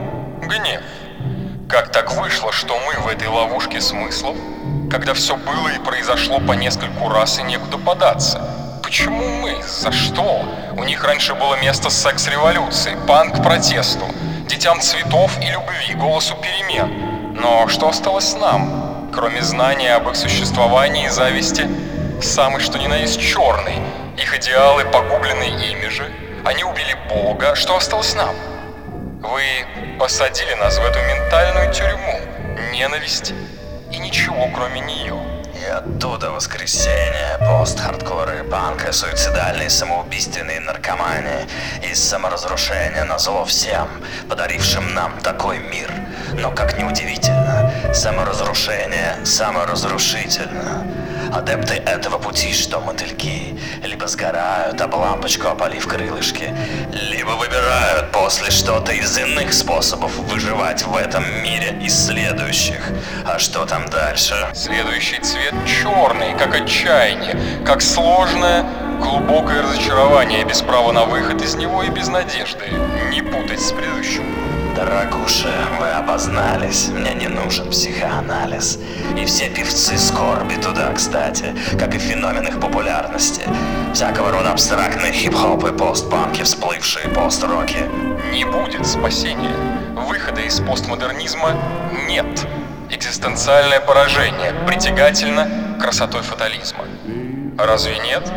Гнев. 0.46 0.82
Как 1.70 1.90
так 1.90 2.12
вышло, 2.12 2.52
что 2.52 2.78
мы 2.80 2.94
в 2.94 3.08
этой 3.08 3.28
ловушке 3.28 3.80
смыслов, 3.80 4.36
когда 4.90 5.14
все 5.14 5.36
было 5.36 5.68
и 5.68 5.78
произошло 5.78 6.38
по 6.38 6.52
нескольку 6.52 7.08
раз 7.08 7.38
и 7.38 7.42
некуда 7.42 7.78
податься? 7.78 8.42
Почему 8.82 9.26
мы? 9.40 9.62
За 9.62 9.90
что? 9.90 10.44
У 10.72 10.84
них 10.84 11.02
раньше 11.04 11.34
было 11.34 11.54
место 11.54 11.88
секс-революции, 11.88 12.98
панк 13.06 13.42
протесту, 13.42 14.06
детям 14.52 14.80
цветов 14.80 15.38
и 15.40 15.46
любви, 15.46 15.94
голосу 15.94 16.36
перемен. 16.36 17.34
Но 17.40 17.68
что 17.68 17.88
осталось 17.88 18.34
нам? 18.34 19.10
Кроме 19.10 19.42
знания 19.42 19.94
об 19.94 20.10
их 20.10 20.14
существовании 20.14 21.06
и 21.06 21.08
зависти, 21.08 21.66
самый 22.20 22.60
что 22.60 22.78
ни 22.78 22.86
на 22.86 22.96
есть 22.96 23.18
черный. 23.18 23.78
Их 24.18 24.36
идеалы 24.36 24.84
погублены 24.84 25.44
ими 25.44 25.88
же. 25.88 26.04
Они 26.44 26.64
убили 26.64 26.94
Бога. 27.08 27.54
Что 27.54 27.76
осталось 27.76 28.14
нам? 28.14 28.34
Вы 29.22 29.42
посадили 29.98 30.52
нас 30.54 30.78
в 30.78 30.84
эту 30.84 30.98
ментальную 30.98 31.72
тюрьму 31.72 32.20
ненависти 32.72 33.34
и 33.90 33.96
ничего 33.96 34.48
кроме 34.54 34.80
нее. 34.80 35.31
И 35.62 35.64
оттуда 35.64 36.32
воскресенье, 36.32 37.38
пост-хардкоры, 37.38 38.42
панка, 38.42 38.90
суицидальные, 38.92 39.70
самоубийственные 39.70 40.58
наркомании 40.58 41.46
и 41.88 41.94
саморазрушение 41.94 43.04
на 43.04 43.16
зло 43.18 43.44
всем, 43.44 43.88
подарившим 44.28 44.92
нам 44.92 45.20
такой 45.20 45.60
мир. 45.60 45.88
Но, 46.32 46.50
как 46.50 46.76
ни 46.78 46.82
удивительно, 46.82 47.72
саморазрушение 47.94 49.24
саморазрушительно. 49.24 50.84
Адепты 51.32 51.74
этого 51.74 52.18
пути, 52.18 52.52
что 52.52 52.78
мотыльки, 52.80 53.58
либо 53.82 54.06
сгорают 54.06 54.78
об 54.82 54.94
лампочку, 54.94 55.48
опалив 55.48 55.88
крылышки, 55.88 56.54
либо 56.92 57.30
выбирают 57.30 58.12
после 58.12 58.50
что-то 58.50 58.92
из 58.92 59.16
иных 59.16 59.54
способов 59.54 60.14
выживать 60.14 60.82
в 60.82 60.94
этом 60.94 61.24
мире 61.42 61.74
из 61.82 62.06
следующих. 62.06 62.86
А 63.24 63.38
что 63.38 63.64
там 63.64 63.88
дальше? 63.88 64.34
Следующий 64.52 65.20
цвет 65.20 65.54
черный, 65.66 66.36
как 66.36 66.54
отчаяние, 66.54 67.64
как 67.64 67.80
сложное, 67.80 68.66
глубокое 69.00 69.62
разочарование 69.62 70.44
без 70.44 70.60
права 70.60 70.92
на 70.92 71.06
выход 71.06 71.40
из 71.40 71.54
него 71.54 71.82
и 71.82 71.88
без 71.88 72.08
надежды. 72.08 72.68
Не 73.10 73.22
путать 73.22 73.60
с 73.60 73.72
предыдущим. 73.72 74.41
Дорогуша, 74.74 75.52
вы 75.78 75.88
обознались, 75.90 76.88
мне 76.88 77.12
не 77.14 77.28
нужен 77.28 77.68
психоанализ. 77.70 78.78
И 79.18 79.24
все 79.26 79.50
певцы 79.50 79.98
скорби 79.98 80.54
туда, 80.54 80.92
кстати, 80.94 81.54
как 81.78 81.94
и 81.94 81.98
феномен 81.98 82.46
их 82.46 82.58
популярности. 82.58 83.42
Всякого 83.92 84.32
рода 84.32 84.52
абстрактные 84.52 85.12
хип-хоп 85.12 85.64
и 85.64 85.72
постпанки, 85.76 86.42
всплывшие 86.42 87.08
пост-роки. 87.10 87.84
Не 88.32 88.46
будет 88.46 88.86
спасения. 88.86 89.54
Выхода 90.08 90.40
из 90.40 90.58
постмодернизма 90.60 91.50
нет. 92.08 92.46
Экзистенциальное 92.90 93.80
поражение 93.80 94.54
притягательно 94.66 95.76
красотой 95.80 96.22
фатализма. 96.22 96.84
Разве 97.58 97.98
нет? 97.98 98.32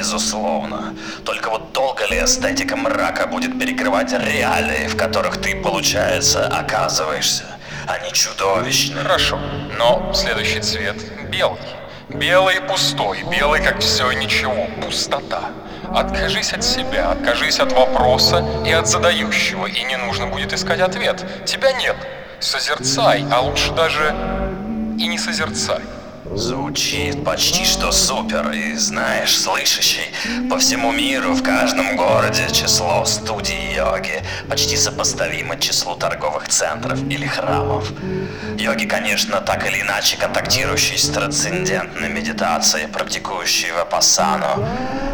Безусловно. 0.00 0.94
Только 1.26 1.50
вот 1.50 1.74
долго 1.74 2.06
ли 2.06 2.24
эстетика 2.24 2.74
мрака 2.74 3.26
будет 3.26 3.58
перекрывать 3.58 4.14
реалии, 4.14 4.86
в 4.86 4.96
которых 4.96 5.42
ты, 5.42 5.54
получается, 5.54 6.46
оказываешься, 6.46 7.44
а 7.86 7.98
не 7.98 8.10
чудовищно? 8.10 9.02
Хорошо, 9.02 9.38
но 9.76 10.10
следующий 10.14 10.60
цвет 10.60 10.96
белый. 11.30 11.60
Белый 12.08 12.62
пустой, 12.62 13.24
белый 13.30 13.62
как 13.62 13.80
все 13.80 14.10
и 14.10 14.16
ничего, 14.16 14.68
пустота. 14.82 15.50
Откажись 15.94 16.54
от 16.54 16.64
себя, 16.64 17.10
откажись 17.10 17.60
от 17.60 17.72
вопроса 17.72 18.42
и 18.64 18.72
от 18.72 18.88
задающего, 18.88 19.66
и 19.66 19.82
не 19.82 19.98
нужно 19.98 20.28
будет 20.28 20.54
искать 20.54 20.80
ответ. 20.80 21.44
Тебя 21.44 21.72
нет. 21.72 21.96
Созерцай, 22.38 23.26
а 23.30 23.42
лучше 23.42 23.72
даже 23.72 24.14
и 24.98 25.06
не 25.06 25.18
созерцай. 25.18 25.82
Звучит 26.32 27.24
почти 27.24 27.64
что 27.64 27.90
супер, 27.90 28.52
и 28.52 28.76
знаешь, 28.76 29.36
слышащий, 29.36 30.12
по 30.48 30.58
всему 30.58 30.92
миру, 30.92 31.32
в 31.32 31.42
каждом 31.42 31.96
городе 31.96 32.46
число 32.52 33.04
студий 33.04 33.74
йоги 33.74 34.22
почти 34.48 34.76
сопоставимо 34.76 35.58
числу 35.58 35.96
торговых 35.96 36.48
центров 36.48 37.02
или 37.10 37.26
храмов. 37.26 37.90
Йоги, 38.56 38.86
конечно, 38.86 39.40
так 39.40 39.66
или 39.66 39.80
иначе 39.80 40.16
контактирующие 40.18 40.98
с 40.98 41.08
трансцендентной 41.08 42.08
медитацией, 42.08 42.86
практикующие 42.86 43.72
вапассану. 43.72 44.64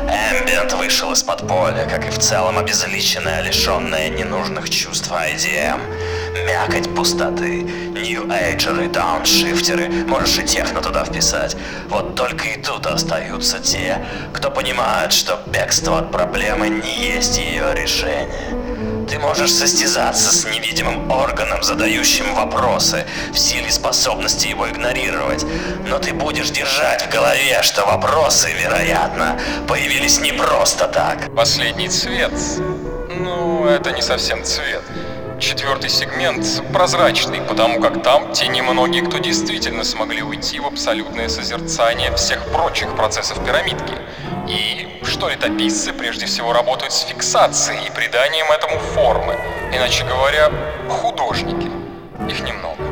Эмбиент 0.08 0.74
вышел 0.74 1.12
из 1.12 1.22
подполья, 1.22 1.86
как 1.86 2.06
и 2.06 2.10
в 2.10 2.18
целом 2.18 2.58
обезличенная, 2.58 3.40
лишенная 3.40 4.10
ненужных 4.10 4.68
чувств 4.68 5.10
IDM. 5.10 5.80
Мякоть 6.46 6.94
пустоты, 6.94 7.62
нью-эйджеры, 7.62 8.88
дауншифтеры, 8.88 9.88
можешь 10.06 10.38
и 10.38 10.44
техно 10.44 10.80
туда 10.80 11.04
вписать. 11.04 11.56
Вот 11.88 12.14
только 12.14 12.46
и 12.48 12.60
тут 12.60 12.86
остаются 12.86 13.58
те, 13.58 14.04
кто 14.32 14.50
понимает, 14.50 15.12
что 15.12 15.40
бегство 15.46 15.98
от 15.98 16.10
проблемы 16.10 16.68
не 16.68 17.14
есть 17.14 17.38
ее 17.38 17.74
решение. 17.74 18.66
Ты 19.08 19.20
можешь 19.20 19.52
состязаться 19.52 20.34
с 20.34 20.44
невидимым 20.44 21.10
органом, 21.10 21.62
задающим 21.62 22.34
вопросы, 22.34 23.06
в 23.32 23.38
силе 23.38 23.70
способности 23.70 24.48
его 24.48 24.68
игнорировать, 24.68 25.46
но 25.88 25.98
ты 25.98 26.12
будешь 26.12 26.50
держать 26.50 27.02
в 27.06 27.10
голове, 27.10 27.62
что 27.62 27.86
вопросы, 27.86 28.50
вероятно, 28.52 29.38
появились 29.68 30.20
не 30.20 30.32
просто 30.32 30.88
так. 30.88 31.32
Последний 31.34 31.88
цвет. 31.88 32.32
Ну, 33.08 33.66
это 33.66 33.92
не 33.92 34.02
совсем 34.02 34.42
цвет. 34.44 34.82
Четвертый 35.38 35.90
сегмент 35.90 36.62
прозрачный, 36.72 37.42
потому 37.42 37.78
как 37.80 38.02
там 38.02 38.32
те 38.32 38.48
немногие, 38.48 39.02
кто 39.02 39.18
действительно 39.18 39.84
смогли 39.84 40.22
уйти 40.22 40.58
в 40.58 40.66
абсолютное 40.66 41.28
созерцание 41.28 42.14
всех 42.16 42.42
прочих 42.46 42.96
процессов 42.96 43.44
пирамидки. 43.44 43.94
И 44.48 44.88
что 45.02 45.28
летописцы 45.28 45.92
прежде 45.92 46.24
всего 46.24 46.54
работают 46.54 46.92
с 46.92 47.02
фиксацией 47.02 47.86
и 47.86 47.90
приданием 47.90 48.50
этому 48.50 48.78
формы. 48.78 49.36
Иначе 49.74 50.04
говоря, 50.04 50.50
художники. 50.88 51.70
Их 52.30 52.40
немного. 52.40 52.85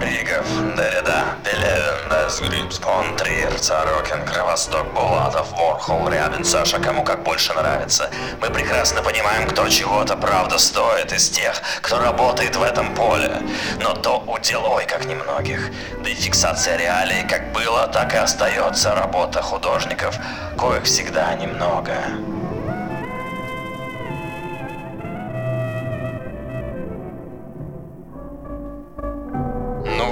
Бригов, 0.00 0.46
Derrida, 0.76 1.36
Пелевин, 1.44 2.08
Десгрипс, 2.08 2.78
Контрир, 2.78 3.52
Царокин, 3.58 4.24
Кровосток, 4.24 4.94
Булатов, 4.94 5.52
Ворхол, 5.52 6.08
Рябин, 6.08 6.42
Саша, 6.42 6.78
кому 6.78 7.04
как 7.04 7.22
больше 7.22 7.52
нравится. 7.52 8.10
Мы 8.40 8.48
прекрасно 8.48 9.02
понимаем, 9.02 9.46
кто 9.46 9.68
чего-то 9.68 10.16
правда 10.16 10.56
стоит 10.56 11.12
из 11.12 11.28
тех, 11.28 11.60
кто 11.82 12.00
работает 12.00 12.56
в 12.56 12.62
этом 12.62 12.94
поле. 12.94 13.42
Но 13.82 13.92
то 13.92 14.24
уделой, 14.26 14.86
как 14.86 15.04
немногих. 15.04 15.70
Да 16.02 16.08
и 16.08 16.14
фиксация 16.14 16.78
реалий 16.78 17.28
как 17.28 17.52
было, 17.52 17.86
так 17.88 18.14
и 18.14 18.16
остается 18.16 18.94
работа 18.94 19.42
художников, 19.42 20.16
коих 20.56 20.84
всегда 20.84 21.34
немного. 21.34 21.92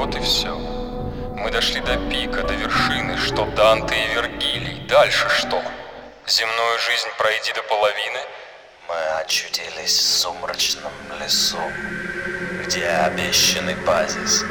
Вот 0.08 0.16
и 0.16 0.20
все. 0.20 0.54
Мы 1.36 1.50
дошли 1.50 1.80
до 1.80 1.96
пика, 2.08 2.42
до 2.42 2.54
вершины, 2.54 3.16
что 3.18 3.44
Данте 3.56 3.94
и 3.94 4.14
Вергилий. 4.14 4.86
Дальше 4.88 5.28
что? 5.28 5.62
Земную 6.26 6.78
жизнь 6.78 7.08
пройди 7.18 7.52
до 7.52 7.62
половины? 7.62 8.20
Мы 8.88 9.20
очутились 9.20 9.98
в 9.98 10.18
сумрачном 10.20 10.92
лесу, 11.20 11.58
где 12.64 12.86
обещанный 12.86 13.74
базис, 13.74 14.44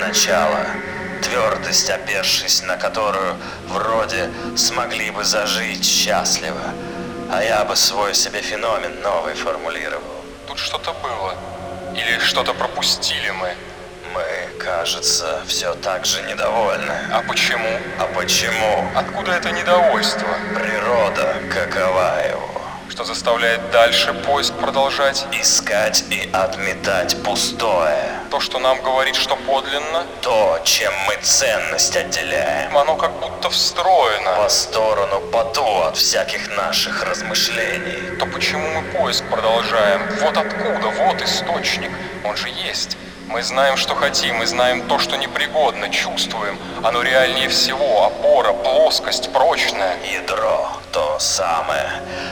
начало, 0.00 0.66
твердость, 1.22 1.90
опершись 1.90 2.62
на 2.62 2.76
которую 2.76 3.36
вроде 3.68 4.30
смогли 4.56 5.10
бы 5.12 5.22
зажить 5.22 5.84
счастливо, 5.84 6.74
а 7.30 7.42
я 7.42 7.64
бы 7.64 7.76
свой 7.76 8.14
себе 8.14 8.42
феномен 8.42 9.00
новый 9.00 9.34
формулировал. 9.34 10.24
Тут 10.48 10.58
что-то 10.58 10.92
было. 10.94 11.34
Или 11.94 12.18
что-то 12.18 12.52
пропустили 12.52 13.30
мы. 13.30 13.54
Кажется, 14.58 15.42
все 15.46 15.74
так 15.74 16.04
же 16.06 16.22
недовольны. 16.22 16.94
А 17.12 17.22
почему? 17.28 17.78
А 17.98 18.06
почему? 18.14 18.88
Откуда 18.94 19.32
это 19.32 19.50
недовольство? 19.52 20.28
Природа 20.54 21.36
какова 21.52 22.20
его? 22.26 22.54
Что 22.90 23.04
заставляет 23.04 23.70
дальше 23.72 24.14
поиск 24.14 24.54
продолжать? 24.54 25.26
Искать 25.32 26.04
и 26.10 26.28
отметать 26.32 27.20
пустое. 27.24 28.20
То, 28.30 28.40
что 28.40 28.58
нам 28.58 28.80
говорит, 28.82 29.16
что 29.16 29.36
подлинно, 29.36 30.06
То, 30.22 30.60
чем 30.64 30.92
мы 31.08 31.16
ценность 31.22 31.96
отделяем. 31.96 32.76
оно 32.76 32.94
как 32.96 33.12
будто 33.18 33.50
встроено. 33.50 34.36
По 34.36 34.48
сторону 34.48 35.20
по 35.32 35.44
ту 35.44 35.64
от 35.82 35.96
всяких 35.96 36.56
наших 36.56 37.02
размышлений. 37.04 38.16
То 38.18 38.26
почему 38.26 38.68
мы 38.68 38.82
поиск 38.92 39.24
продолжаем? 39.30 40.02
Вот 40.20 40.36
откуда, 40.36 40.88
вот 40.88 41.20
источник. 41.22 41.90
Он 42.24 42.36
же 42.36 42.48
есть. 42.48 42.96
Мы 43.26 43.42
знаем, 43.42 43.76
что 43.76 43.94
хотим, 43.94 44.36
мы 44.36 44.46
знаем 44.46 44.86
то, 44.86 44.98
что 44.98 45.16
непригодно, 45.16 45.88
чувствуем. 45.88 46.58
Оно 46.82 47.02
реальнее 47.02 47.48
всего, 47.48 48.04
опора, 48.04 48.52
плоскость, 48.52 49.32
прочная. 49.32 49.96
Ядро 50.12 50.70
то 50.94 51.18
самое. 51.18 51.90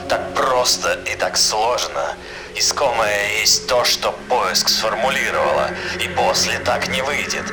Так 0.09 0.34
просто 0.34 0.93
и 1.12 1.16
так 1.16 1.36
сложно. 1.36 2.14
Искомое 2.55 3.40
есть 3.40 3.66
то, 3.66 3.82
что 3.84 4.12
поиск 4.28 4.68
сформулировала, 4.68 5.70
и 6.01 6.07
после 6.09 6.59
так 6.61 6.86
не 6.86 7.03
выйдет. 7.03 7.45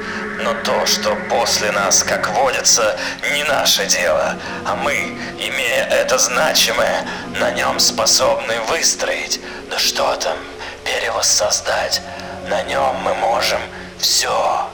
Но 0.44 0.54
то, 0.64 0.86
что 0.86 1.16
после 1.30 1.72
нас, 1.72 2.04
как 2.04 2.30
водится, 2.30 2.96
не 3.34 3.44
наше 3.46 3.88
дело, 3.88 4.36
а 4.68 4.76
мы, 4.76 4.94
имея 5.40 5.86
это 5.86 6.20
значимое, 6.20 7.08
на 7.40 7.50
нем 7.52 7.80
способны 7.80 8.60
выстроить, 8.70 9.40
да 9.72 9.80
что 9.80 10.16
там, 10.18 10.38
перевоссоздать. 10.84 12.02
На 12.50 12.64
нем 12.64 12.95
мы 13.04 13.14
можем 13.14 13.62
все. 14.00 14.68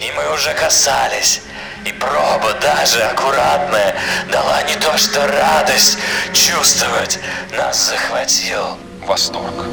И 0.00 0.10
мы 0.16 0.34
уже 0.34 0.52
касались, 0.54 1.42
и 1.84 1.92
проба 1.92 2.54
даже 2.54 3.02
аккуратная 3.02 3.94
дала 4.32 4.62
не 4.64 4.74
то 4.74 4.98
что 4.98 5.24
радость 5.24 5.96
чувствовать, 6.32 7.20
нас 7.56 7.90
захватил 7.90 8.76
восторг. 9.06 9.64